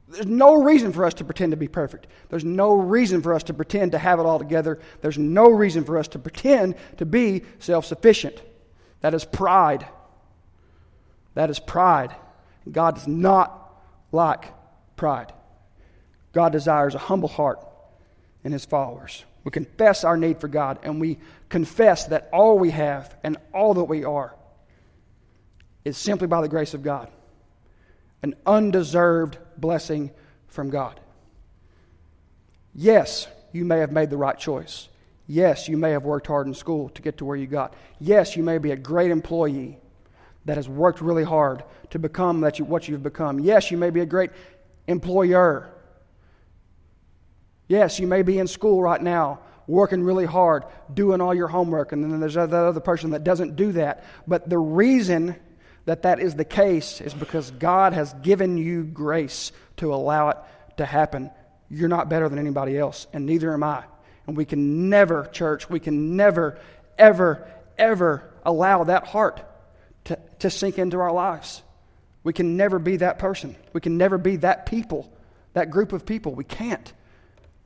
There's 0.08 0.28
no 0.28 0.62
reason 0.62 0.94
for 0.94 1.04
us 1.04 1.16
to 1.16 1.24
pretend 1.24 1.54
to 1.54 1.58
be 1.58 1.68
perfect. 1.68 2.06
There's 2.30 2.46
no 2.46 2.76
reason 2.76 3.24
for 3.24 3.34
us 3.34 3.42
to 3.46 3.56
pretend 3.56 3.94
to 3.94 3.98
have 3.98 4.20
it 4.20 4.28
all 4.28 4.38
together. 4.38 4.80
There's 5.02 5.18
no 5.18 5.50
reason 5.50 5.84
for 5.84 5.98
us 5.98 6.10
to 6.10 6.20
pretend 6.20 6.76
to 6.98 7.08
be 7.08 7.42
self 7.58 7.88
sufficient. 7.88 8.40
That 9.00 9.16
is 9.16 9.26
pride. 9.26 9.88
That 11.34 11.50
is 11.50 11.58
pride. 11.60 12.16
God 12.72 12.94
does 12.98 13.08
not 13.08 13.82
like 14.12 14.46
pride. 14.96 15.34
God 16.34 16.52
desires 16.52 16.94
a 16.94 17.00
humble 17.00 17.30
heart 17.30 17.66
in 18.44 18.52
his 18.52 18.64
followers. 18.64 19.26
We 19.44 19.52
confess 19.52 20.04
our 20.04 20.18
need 20.18 20.40
for 20.40 20.48
God, 20.48 20.80
and 20.84 21.02
we 21.02 21.20
confess 21.50 22.06
that 22.06 22.30
all 22.32 22.60
we 22.60 22.72
have 22.72 23.16
and 23.24 23.38
all 23.54 23.74
that 23.76 23.86
we 23.86 24.04
are 24.04 24.36
is 25.84 25.98
simply 25.98 26.28
by 26.28 26.42
the 26.42 26.48
grace 26.48 26.74
of 26.74 26.84
God 26.84 27.10
an 28.24 28.36
undeserved 28.46 29.38
blessing 29.58 30.12
from 30.48 30.70
God. 30.70 31.00
Yes, 32.74 33.28
you 33.52 33.66
may 33.66 33.80
have 33.80 33.92
made 33.92 34.10
the 34.10 34.18
right 34.18 34.38
choice. 34.38 34.90
Yes, 35.28 35.68
you 35.68 35.78
may 35.78 35.92
have 35.92 36.04
worked 36.04 36.28
hard 36.28 36.48
in 36.48 36.54
school 36.54 36.90
to 36.90 37.02
get 37.02 37.18
to 37.18 37.26
where 37.26 37.38
you 37.38 37.48
got. 37.48 37.74
Yes, 38.00 38.36
you 38.36 38.44
may 38.44 38.58
be 38.58 38.72
a 38.72 38.76
great 38.76 39.12
employee 39.12 39.78
that 40.46 40.58
has 40.58 40.68
worked 40.68 41.02
really 41.02 41.24
hard 41.24 41.64
to 41.92 42.00
become 42.00 42.42
that 42.42 42.60
you, 42.60 42.66
what 42.66 42.88
you've 42.88 43.04
become. 43.04 43.40
Yes, 43.40 43.72
you 43.72 43.78
may 43.78 43.90
be 43.90 44.02
a 44.02 44.06
great 44.06 44.32
employer. 44.88 45.70
Yes, 47.72 48.00
you 48.00 48.08
may 48.08 48.22
be 48.22 48.38
in 48.38 48.48
school 48.48 48.82
right 48.82 49.02
now 49.02 49.40
working 49.66 50.04
really 50.04 50.26
hard, 50.26 50.66
doing 50.94 51.22
all 51.22 51.34
your 51.34 51.48
homework, 51.48 51.94
and 51.94 52.04
then 52.04 52.20
there's 52.20 52.34
that 52.34 52.54
other 52.54 52.82
person 52.82 53.12
that 53.12 53.24
doesn't 53.24 53.56
do 53.56 53.72
that. 53.72 54.04
But 54.28 54.50
the 54.50 54.58
reason 54.58 55.38
that 55.86 56.02
that 56.02 56.20
is 56.20 56.36
the 56.36 56.44
case 56.44 57.00
is 57.00 57.14
because 57.14 57.50
God 57.52 57.94
has 57.94 58.12
given 58.16 58.58
you 58.58 58.84
grace 58.84 59.54
to 59.78 59.94
allow 59.94 60.32
it 60.32 60.38
to 60.80 60.86
happen. 60.86 61.32
You're 61.70 61.88
not 61.88 62.10
better 62.10 62.28
than 62.28 62.40
anybody 62.40 62.78
else, 62.78 63.08
and 63.14 63.26
neither 63.26 63.54
am 63.54 63.64
I. 63.64 63.86
And 64.28 64.36
we 64.36 64.44
can 64.44 64.90
never, 64.90 65.30
church, 65.32 65.70
we 65.70 65.80
can 65.80 66.18
never, 66.18 66.60
ever, 66.98 67.50
ever 67.78 68.34
allow 68.44 68.84
that 68.84 69.08
heart 69.08 69.50
to, 70.06 70.20
to 70.40 70.50
sink 70.50 70.78
into 70.78 71.00
our 71.00 71.14
lives. 71.14 71.62
We 72.26 72.34
can 72.34 72.58
never 72.58 72.80
be 72.80 72.98
that 72.98 73.18
person. 73.18 73.56
We 73.72 73.80
can 73.80 73.98
never 73.98 74.18
be 74.18 74.36
that 74.36 74.66
people, 74.66 75.10
that 75.54 75.72
group 75.72 75.94
of 75.94 76.06
people. 76.06 76.36
We 76.36 76.44
can't. 76.44 76.92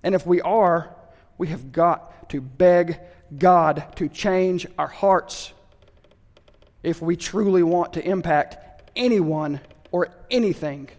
And 0.05 0.13
if 0.13 0.25
we 0.25 0.39
are, 0.41 0.95
we 1.39 1.47
have 1.47 1.71
got 1.71 2.29
to 2.29 2.39
beg 2.39 2.99
God 3.35 3.83
to 3.95 4.07
change 4.07 4.67
our 4.77 4.87
hearts 4.87 5.51
if 6.83 7.01
we 7.01 7.15
truly 7.15 7.63
want 7.63 7.93
to 7.93 8.07
impact 8.07 8.83
anyone 8.95 9.59
or 9.91 10.09
anything, 10.29 10.89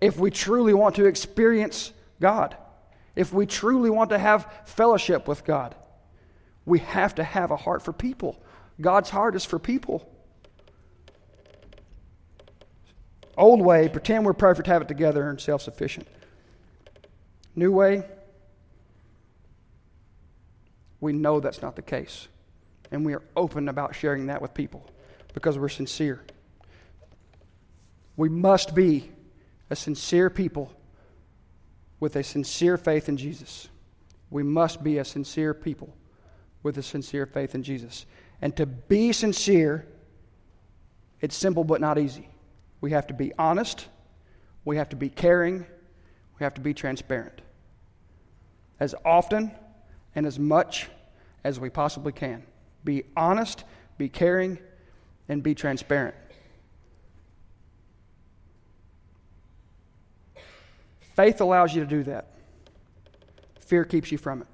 if 0.00 0.16
we 0.16 0.30
truly 0.30 0.72
want 0.72 0.96
to 0.96 1.04
experience 1.04 1.92
God, 2.18 2.56
if 3.14 3.30
we 3.30 3.44
truly 3.44 3.90
want 3.90 4.08
to 4.08 4.18
have 4.18 4.50
fellowship 4.64 5.28
with 5.28 5.44
God, 5.44 5.74
we 6.64 6.78
have 6.78 7.16
to 7.16 7.24
have 7.24 7.50
a 7.50 7.56
heart 7.56 7.82
for 7.82 7.92
people. 7.92 8.42
God's 8.80 9.10
heart 9.10 9.36
is 9.36 9.44
for 9.44 9.58
people. 9.58 10.10
Old 13.36 13.60
way, 13.60 13.90
pretend 13.90 14.24
we're 14.24 14.32
perfect, 14.32 14.66
have 14.66 14.80
it 14.80 14.88
together, 14.88 15.28
and 15.28 15.38
self 15.38 15.60
sufficient. 15.60 16.08
New 17.54 17.72
way, 17.72 18.04
we 21.00 21.12
know 21.12 21.40
that's 21.40 21.62
not 21.62 21.76
the 21.76 21.82
case. 21.82 22.28
And 22.90 23.04
we 23.04 23.14
are 23.14 23.22
open 23.36 23.68
about 23.68 23.94
sharing 23.94 24.26
that 24.26 24.42
with 24.42 24.54
people 24.54 24.84
because 25.32 25.58
we're 25.58 25.68
sincere. 25.68 26.20
We 28.16 28.28
must 28.28 28.74
be 28.74 29.10
a 29.70 29.76
sincere 29.76 30.28
people 30.28 30.72
with 32.00 32.16
a 32.16 32.22
sincere 32.22 32.76
faith 32.76 33.08
in 33.08 33.16
Jesus. 33.16 33.68
We 34.30 34.42
must 34.42 34.82
be 34.82 34.98
a 34.98 35.04
sincere 35.04 35.54
people 35.54 35.94
with 36.62 36.78
a 36.78 36.82
sincere 36.82 37.26
faith 37.26 37.54
in 37.54 37.62
Jesus. 37.62 38.06
And 38.42 38.56
to 38.56 38.66
be 38.66 39.12
sincere, 39.12 39.86
it's 41.20 41.36
simple 41.36 41.64
but 41.64 41.80
not 41.80 41.98
easy. 41.98 42.28
We 42.80 42.90
have 42.92 43.06
to 43.08 43.14
be 43.14 43.32
honest, 43.38 43.86
we 44.64 44.76
have 44.76 44.88
to 44.90 44.96
be 44.96 45.08
caring, 45.08 45.66
we 46.38 46.44
have 46.44 46.54
to 46.54 46.60
be 46.60 46.74
transparent. 46.74 47.40
As 48.78 48.94
often 49.04 49.52
and 50.20 50.26
as 50.26 50.38
much 50.38 50.86
as 51.44 51.58
we 51.58 51.70
possibly 51.70 52.12
can. 52.12 52.42
Be 52.84 53.04
honest, 53.16 53.64
be 53.96 54.10
caring, 54.10 54.58
and 55.30 55.42
be 55.42 55.54
transparent. 55.54 56.14
Faith 61.16 61.40
allows 61.40 61.74
you 61.74 61.80
to 61.80 61.86
do 61.86 62.02
that. 62.02 62.26
Fear 63.60 63.86
keeps 63.86 64.12
you 64.12 64.18
from 64.18 64.42
it. 64.42 64.46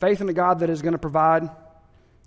Faith 0.00 0.20
in 0.20 0.26
the 0.26 0.32
God 0.32 0.58
that 0.58 0.68
is 0.68 0.82
going 0.82 0.94
to 0.94 0.98
provide 0.98 1.48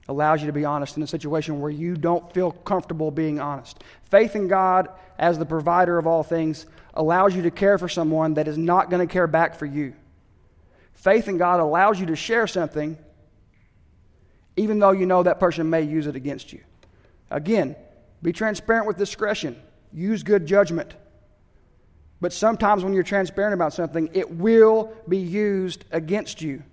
allows 0.07 0.39
you 0.39 0.47
to 0.47 0.53
be 0.53 0.63
honest 0.63 0.95
in 0.95 1.03
a 1.03 1.07
situation 1.07 1.59
where 1.59 1.71
you 1.71 1.97
don't 1.97 2.33
feel 2.33 2.51
comfortable 2.51 3.11
being 3.11 3.41
honest. 3.41 3.83
Faith 4.09 4.37
in 4.37 4.47
God 4.47 4.87
as 5.19 5.37
the 5.37 5.45
provider 5.45 5.97
of 5.97 6.07
all 6.07 6.23
things 6.23 6.67
allows 6.93 7.35
you 7.35 7.41
to 7.41 7.51
care 7.51 7.77
for 7.77 7.89
someone 7.89 8.35
that 8.35 8.47
is 8.47 8.57
not 8.57 8.89
going 8.89 9.05
to 9.05 9.11
care 9.11 9.27
back 9.27 9.55
for 9.55 9.65
you. 9.65 9.93
Faith 10.93 11.27
in 11.27 11.37
God 11.37 11.59
allows 11.59 11.99
you 11.99 12.05
to 12.07 12.15
share 12.15 12.47
something 12.47 12.97
even 14.55 14.79
though 14.79 14.91
you 14.91 15.05
know 15.05 15.23
that 15.23 15.39
person 15.39 15.69
may 15.69 15.81
use 15.81 16.07
it 16.07 16.15
against 16.15 16.53
you. 16.53 16.61
Again, 17.31 17.75
be 18.21 18.31
transparent 18.31 18.87
with 18.87 18.97
discretion, 18.97 19.59
use 19.91 20.23
good 20.23 20.45
judgment. 20.45 20.93
But 22.21 22.31
sometimes 22.31 22.83
when 22.83 22.93
you're 22.93 23.03
transparent 23.03 23.53
about 23.53 23.73
something, 23.73 24.09
it 24.13 24.31
will 24.31 24.93
be 25.09 25.17
used 25.17 25.83
against 25.91 26.41
you. 26.41 26.63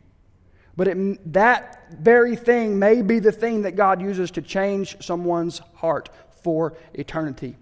But 0.76 0.88
it, 0.88 1.32
that 1.32 1.90
very 1.90 2.36
thing 2.36 2.78
may 2.78 3.02
be 3.02 3.18
the 3.18 3.32
thing 3.32 3.62
that 3.62 3.72
God 3.72 4.00
uses 4.00 4.30
to 4.32 4.42
change 4.42 5.02
someone's 5.02 5.58
heart 5.74 6.08
for 6.42 6.76
eternity. 6.94 7.56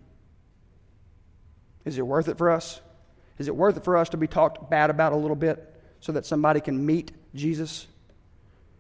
Is 1.85 1.97
it 1.97 2.07
worth 2.07 2.29
it 2.29 2.37
for 2.37 2.51
us? 2.51 2.81
Is 3.39 3.49
it 3.49 3.57
worth 3.57 3.77
it 3.77 3.85
for 3.85 3.97
us 3.97 4.11
to 4.11 4.17
be 4.19 4.27
talked 4.27 4.69
bad 4.69 4.91
about 4.91 5.13
a 5.13 5.17
little 5.17 5.37
bit 5.37 5.78
so 6.01 6.13
that 6.13 6.27
somebody 6.27 6.61
can 6.61 6.85
meet 6.85 7.13
Jesus? 7.35 7.87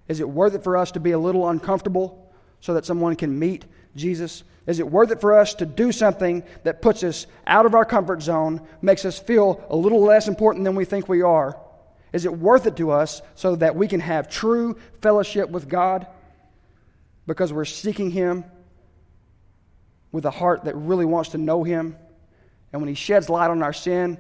Is 0.09 0.21
it 0.21 0.29
worth 0.29 0.55
it 0.55 0.65
for 0.65 0.77
us 0.77 0.93
to 0.93 1.01
be 1.01 1.13
a 1.13 1.19
little 1.19 1.49
uncomfortable 1.49 2.33
so 2.61 2.75
that 2.75 2.87
someone 2.87 3.17
can 3.17 3.39
meet 3.39 3.65
Jesus? 3.95 4.43
Is 4.67 4.81
it 4.81 4.91
worth 4.91 5.11
it 5.11 5.21
for 5.21 5.39
us 5.39 5.55
to 5.55 5.67
do 5.67 5.93
something 5.93 6.43
that 6.65 6.83
puts 6.83 7.03
us 7.03 7.27
out 7.47 7.67
of 7.67 7.75
our 7.75 7.85
comfort 7.85 8.23
zone, 8.23 8.67
makes 8.83 9.05
us 9.05 9.19
feel 9.19 9.65
a 9.71 9.77
little 9.77 10.01
less 10.03 10.29
important 10.29 10.65
than 10.65 10.75
we 10.75 10.85
think 10.85 11.09
we 11.09 11.23
are? 11.23 11.59
Is 12.13 12.25
it 12.25 12.37
worth 12.37 12.67
it 12.67 12.77
to 12.77 12.91
us 12.91 13.23
so 13.35 13.57
that 13.57 13.77
we 13.77 13.89
can 13.89 14.01
have 14.01 14.29
true 14.29 14.79
fellowship 15.03 15.51
with 15.51 15.69
God 15.69 16.07
because 17.27 17.53
we're 17.53 17.65
seeking 17.67 18.11
Him 18.11 18.45
with 20.11 20.25
a 20.25 20.31
heart 20.31 20.65
that 20.65 20.75
really 20.75 21.05
wants 21.05 21.31
to 21.31 21.39
know 21.39 21.65
Him? 21.65 21.97
And 22.73 22.81
when 22.81 22.89
He 22.89 22.95
sheds 22.95 23.29
light 23.29 23.51
on 23.51 23.63
our 23.63 23.75
sin, 23.75 24.19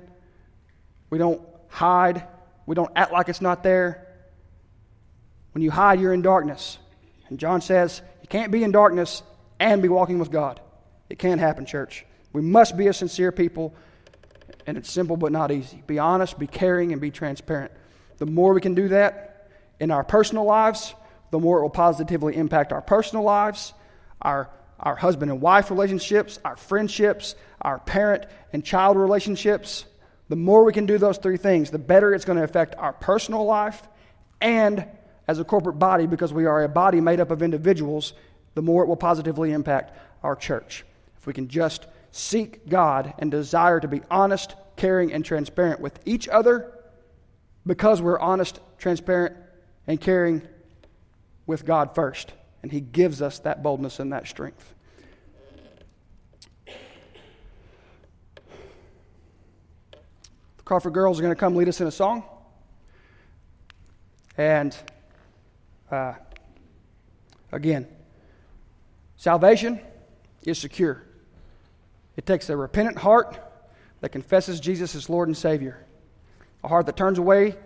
we 1.11 1.19
don't 1.19 1.41
hide, 1.69 2.27
we 2.69 2.75
don't 2.75 2.92
act 2.94 3.12
like 3.12 3.31
it's 3.31 3.40
not 3.40 3.62
there. 3.62 4.06
When 5.52 5.62
you 5.62 5.71
hide, 5.71 6.00
you're 6.00 6.12
in 6.12 6.21
darkness. 6.21 6.77
And 7.31 7.38
John 7.38 7.62
says, 7.62 8.02
you 8.21 8.29
can't 8.29 8.52
be 8.52 8.62
in 8.62 8.73
darkness 8.73 9.23
and 9.58 9.81
be 9.81 9.88
walking 9.88 10.19
with 10.19 10.31
God. 10.31 10.60
It 11.08 11.19
can't 11.19 11.40
happen, 11.40 11.64
church. 11.64 12.04
We 12.35 12.42
must 12.42 12.77
be 12.77 12.88
a 12.88 12.92
sincere 12.92 13.33
people, 13.33 13.75
and 14.66 14.77
it's 14.77 14.90
simple 14.90 15.16
but 15.16 15.33
not 15.33 15.50
easy. 15.50 15.83
Be 15.87 15.98
honest, 15.98 16.38
be 16.38 16.46
caring, 16.46 16.92
and 16.92 17.00
be 17.00 17.10
transparent. 17.10 17.73
The 18.19 18.27
more 18.27 18.52
we 18.52 18.60
can 18.60 18.75
do 18.75 18.88
that 18.88 19.48
in 19.81 19.90
our 19.90 20.04
personal 20.04 20.44
lives, 20.44 20.94
the 21.31 21.38
more 21.38 21.60
it 21.60 21.62
will 21.62 21.71
positively 21.71 22.37
impact 22.37 22.75
our 22.75 22.83
personal 22.83 23.25
lives, 23.25 23.73
our, 24.21 24.50
our 24.79 24.94
husband 24.94 25.31
and 25.31 25.40
wife 25.40 25.71
relationships, 25.71 26.38
our 26.44 26.56
friendships, 26.58 27.35
our 27.62 27.79
parent 27.79 28.27
and 28.52 28.62
child 28.62 28.98
relationships. 28.98 29.87
The 30.29 30.37
more 30.37 30.64
we 30.64 30.72
can 30.72 30.87
do 30.87 30.98
those 30.98 31.18
three 31.18 31.38
things, 31.38 31.70
the 31.70 31.79
better 31.79 32.12
it's 32.12 32.24
going 32.24 32.38
to 32.38 32.44
affect 32.44 32.74
our 32.76 32.92
personal 32.92 33.44
life 33.44 33.88
and 34.40 34.87
as 35.26 35.38
a 35.38 35.44
corporate 35.44 35.79
body, 35.79 36.06
because 36.06 36.33
we 36.33 36.46
are 36.46 36.64
a 36.64 36.68
body 36.68 37.00
made 37.00 37.20
up 37.20 37.31
of 37.31 37.42
individuals, 37.42 38.14
the 38.54 38.62
more 38.62 38.83
it 38.83 38.87
will 38.87 38.96
positively 38.96 39.52
impact 39.52 39.96
our 40.22 40.35
church. 40.35 40.85
If 41.18 41.26
we 41.26 41.35
can 41.35 41.48
just 41.48 41.87
seek 42.12 42.66
God 42.68 43.12
and 43.18 43.31
desire 43.31 43.79
to 43.81 43.88
be 43.88 44.00
honest, 44.10 44.54
caring, 44.76 45.12
and 45.12 45.24
transparent 45.24 45.81
with 45.81 46.00
each 46.06 46.29
other, 46.29 46.72
because 47.66 48.00
we're 48.00 48.18
honest, 48.18 48.60
transparent, 48.79 49.37
and 49.87 50.00
caring 50.00 50.42
with 51.46 51.66
God 51.66 51.94
first. 51.94 52.33
And 52.62 52.72
He 52.72 52.81
gives 52.81 53.20
us 53.20 53.38
that 53.40 53.62
boldness 53.62 54.00
and 54.00 54.12
that 54.12 54.26
strength. 54.26 54.74
Crawford 60.69 60.92
girls 60.92 61.19
are 61.19 61.23
going 61.23 61.35
to 61.35 61.40
come 61.40 61.56
lead 61.56 61.66
us 61.66 61.81
in 61.81 61.87
a 61.87 61.90
song. 61.90 62.23
And 64.37 64.77
uh, 65.90 66.12
again, 67.50 67.88
salvation 69.16 69.81
is 70.44 70.58
secure. 70.58 71.02
It 72.19 72.27
takes 72.27 72.50
a 72.50 72.56
repentant 72.58 72.98
heart 72.98 73.38
that 74.02 74.10
confesses 74.10 74.60
Jesus 74.60 74.94
as 74.94 75.08
Lord 75.08 75.29
and 75.29 75.35
Savior, 75.35 75.87
a 76.62 76.69
heart 76.69 76.85
that 76.85 76.98
turns 76.98 77.16
away 77.16 77.56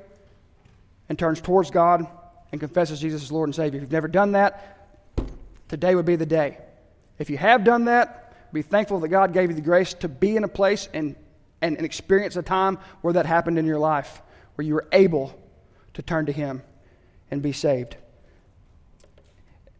and 1.08 1.18
turns 1.18 1.40
towards 1.40 1.72
God 1.72 2.06
and 2.52 2.60
confesses 2.60 3.00
Jesus 3.00 3.24
as 3.24 3.32
Lord 3.32 3.48
and 3.48 3.54
Savior. 3.56 3.78
If 3.78 3.82
you've 3.82 3.90
never 3.90 4.06
done 4.06 4.30
that, 4.30 5.10
today 5.66 5.96
would 5.96 6.06
be 6.06 6.14
the 6.14 6.24
day. 6.24 6.58
If 7.18 7.30
you 7.30 7.38
have 7.38 7.64
done 7.64 7.86
that, 7.86 8.52
be 8.52 8.62
thankful 8.62 9.00
that 9.00 9.08
God 9.08 9.32
gave 9.32 9.50
you 9.50 9.56
the 9.56 9.60
grace 9.60 9.92
to 9.94 10.08
be 10.08 10.36
in 10.36 10.44
a 10.44 10.48
place 10.48 10.88
and, 10.94 11.16
and, 11.62 11.76
and 11.76 11.86
experience 11.86 12.36
a 12.36 12.42
time 12.42 12.78
where 13.00 13.14
that 13.14 13.24
happened 13.24 13.58
in 13.58 13.64
your 13.64 13.78
life, 13.78 14.20
where 14.56 14.66
you 14.66 14.74
were 14.74 14.88
able 14.92 15.38
to 15.94 16.02
turn 16.02 16.26
to 16.26 16.32
Him 16.32 16.62
and 17.30 17.40
be 17.40 17.52
saved. 17.52 17.96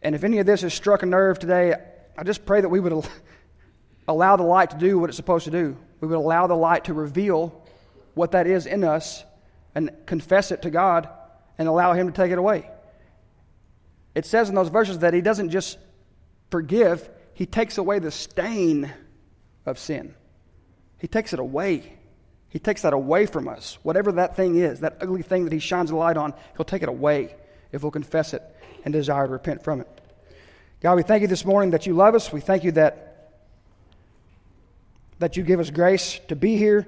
And 0.01 0.15
if 0.15 0.25
any 0.25 0.39
of 0.39 0.47
this 0.47 0.63
has 0.63 0.73
struck 0.73 1.03
a 1.03 1.07
nerve 1.07 1.39
today, 1.39 1.75
I 2.17 2.23
just 2.23 2.47
pray 2.47 2.61
that 2.61 2.69
we 2.69 2.81
would 2.81 3.07
allow 4.09 4.37
the 4.37 4.43
light 4.45 4.71
to 4.71 4.79
do 4.79 4.99
what 4.99 5.11
it's 5.11 5.17
supposed 5.17 5.45
to 5.45 5.51
do. 5.51 5.77
We 6.01 6.09
would 6.09 6.17
allow 6.17 6.47
the 6.47 6.57
light 6.57 6.85
to 6.85 6.95
reveal 6.95 7.63
what 8.15 8.33
that 8.33 8.47
is 8.47 8.67
in 8.67 8.85
us 8.85 9.25
and 9.75 9.91
confess 10.07 10.51
it 10.51 10.63
to 10.63 10.71
God 10.71 11.09
and 11.59 11.69
allow 11.69 11.93
Him 11.93 12.07
to 12.07 12.13
take 12.13 12.33
it 12.33 12.39
away. 12.39 12.69
It 14.15 14.27
says 14.27 14.49
in 14.49 14.55
those 14.55 14.69
verses 14.69 15.01
that 15.01 15.15
He 15.15 15.21
doesn't 15.21 15.51
just 15.51 15.79
forgive, 16.51 17.09
He 17.35 17.47
takes 17.47 17.79
away 17.79 17.99
the 17.99 18.11
stain 18.11 18.93
of 19.67 19.79
sin. 19.79 20.15
He 21.03 21.09
takes 21.09 21.33
it 21.33 21.41
away. 21.41 21.93
He 22.49 22.61
takes 22.61 22.83
that 22.83 22.93
away 22.93 23.27
from 23.27 23.49
us. 23.49 23.77
Whatever 23.83 24.13
that 24.13 24.37
thing 24.37 24.55
is, 24.55 24.81
that 24.81 24.99
ugly 25.01 25.23
thing 25.23 25.45
that 25.45 25.53
He 25.53 25.59
shines 25.59 25.91
a 25.91 25.97
light 25.97 26.17
on, 26.17 26.33
He'll 26.57 26.65
take 26.65 26.85
it 26.85 26.89
away 26.89 27.35
if 27.73 27.83
we'll 27.83 27.91
confess 27.91 28.35
it 28.35 28.43
and 28.85 28.95
desire 28.95 29.27
to 29.27 29.33
repent 29.33 29.65
from 29.65 29.81
it. 29.81 29.89
God, 30.81 30.95
we 30.95 31.03
thank 31.03 31.23
you 31.23 31.27
this 31.27 31.45
morning 31.45 31.73
that 31.73 31.87
you 31.87 31.95
love 31.95 32.15
us. 32.15 32.33
We 32.33 32.41
thank 32.41 32.63
you 32.63 32.71
that, 32.73 33.33
that 35.19 35.37
you 35.37 35.43
give 35.43 35.59
us 35.59 35.71
grace 35.71 36.21
to 36.29 36.37
be 36.37 36.57
here. 36.57 36.87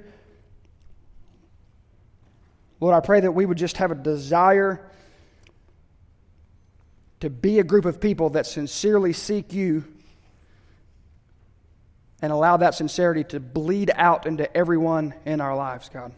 Lord, 2.78 2.94
I 2.94 3.00
pray 3.00 3.18
that 3.18 3.32
we 3.32 3.44
would 3.44 3.58
just 3.58 3.78
have 3.78 3.90
a 3.90 3.96
desire 3.96 4.80
to 7.18 7.30
be 7.30 7.58
a 7.58 7.64
group 7.64 7.84
of 7.84 8.00
people 8.00 8.30
that 8.30 8.46
sincerely 8.46 9.12
seek 9.12 9.52
you 9.52 9.84
and 12.24 12.32
allow 12.32 12.56
that 12.56 12.74
sincerity 12.74 13.22
to 13.22 13.38
bleed 13.38 13.90
out 13.94 14.24
into 14.24 14.56
everyone 14.56 15.12
in 15.26 15.42
our 15.42 15.54
lives, 15.54 15.90
God. 15.90 16.10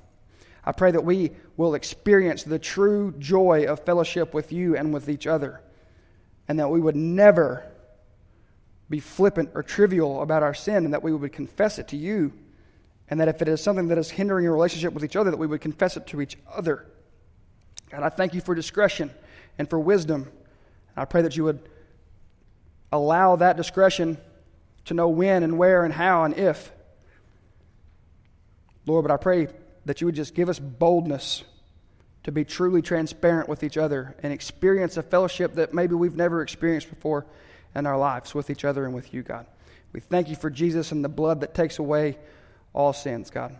I 0.64 0.70
pray 0.70 0.92
that 0.92 1.04
we 1.04 1.32
will 1.56 1.74
experience 1.74 2.44
the 2.44 2.60
true 2.60 3.12
joy 3.18 3.64
of 3.66 3.80
fellowship 3.80 4.32
with 4.32 4.52
you 4.52 4.76
and 4.76 4.94
with 4.94 5.08
each 5.08 5.26
other 5.26 5.60
and 6.46 6.60
that 6.60 6.70
we 6.70 6.80
would 6.80 6.94
never 6.94 7.66
be 8.88 9.00
flippant 9.00 9.50
or 9.54 9.64
trivial 9.64 10.22
about 10.22 10.44
our 10.44 10.54
sin, 10.54 10.84
and 10.84 10.94
that 10.94 11.02
we 11.02 11.12
would 11.12 11.32
confess 11.32 11.80
it 11.80 11.88
to 11.88 11.96
you, 11.96 12.32
and 13.10 13.18
that 13.18 13.26
if 13.26 13.42
it 13.42 13.48
is 13.48 13.60
something 13.60 13.88
that 13.88 13.98
is 13.98 14.08
hindering 14.08 14.46
a 14.46 14.52
relationship 14.52 14.92
with 14.92 15.02
each 15.02 15.16
other, 15.16 15.32
that 15.32 15.38
we 15.38 15.48
would 15.48 15.60
confess 15.60 15.96
it 15.96 16.06
to 16.06 16.20
each 16.20 16.38
other. 16.54 16.86
God, 17.90 18.04
I 18.04 18.10
thank 18.10 18.32
you 18.32 18.40
for 18.40 18.54
discretion 18.54 19.10
and 19.58 19.68
for 19.68 19.80
wisdom. 19.80 20.30
I 20.96 21.04
pray 21.04 21.22
that 21.22 21.36
you 21.36 21.42
would 21.42 21.68
allow 22.92 23.34
that 23.34 23.56
discretion 23.56 24.18
to 24.86 24.94
know 24.94 25.08
when 25.08 25.42
and 25.42 25.58
where 25.58 25.84
and 25.84 25.92
how 25.92 26.24
and 26.24 26.36
if. 26.36 26.72
Lord, 28.86 29.04
but 29.04 29.12
I 29.12 29.16
pray 29.16 29.48
that 29.84 30.00
you 30.00 30.06
would 30.06 30.14
just 30.14 30.34
give 30.34 30.48
us 30.48 30.58
boldness 30.58 31.44
to 32.24 32.32
be 32.32 32.44
truly 32.44 32.82
transparent 32.82 33.48
with 33.48 33.62
each 33.62 33.76
other 33.76 34.16
and 34.22 34.32
experience 34.32 34.96
a 34.96 35.02
fellowship 35.02 35.54
that 35.54 35.74
maybe 35.74 35.94
we've 35.94 36.16
never 36.16 36.42
experienced 36.42 36.88
before 36.88 37.26
in 37.74 37.86
our 37.86 37.98
lives 37.98 38.34
with 38.34 38.50
each 38.50 38.64
other 38.64 38.84
and 38.84 38.94
with 38.94 39.12
you, 39.12 39.22
God. 39.22 39.46
We 39.92 40.00
thank 40.00 40.28
you 40.28 40.36
for 40.36 40.50
Jesus 40.50 40.92
and 40.92 41.04
the 41.04 41.08
blood 41.08 41.40
that 41.40 41.54
takes 41.54 41.78
away 41.78 42.18
all 42.72 42.92
sins, 42.92 43.30
God. 43.30 43.56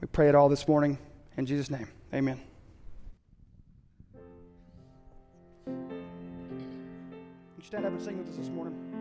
We 0.00 0.06
pray 0.06 0.28
it 0.28 0.34
all 0.34 0.48
this 0.48 0.66
morning. 0.66 0.98
In 1.36 1.46
Jesus' 1.46 1.70
name, 1.70 1.88
amen. 2.12 2.40
stand 7.72 7.86
up 7.86 7.92
and 7.92 8.02
sing 8.02 8.18
with 8.18 8.28
us 8.28 8.36
this 8.36 8.50
morning? 8.50 8.91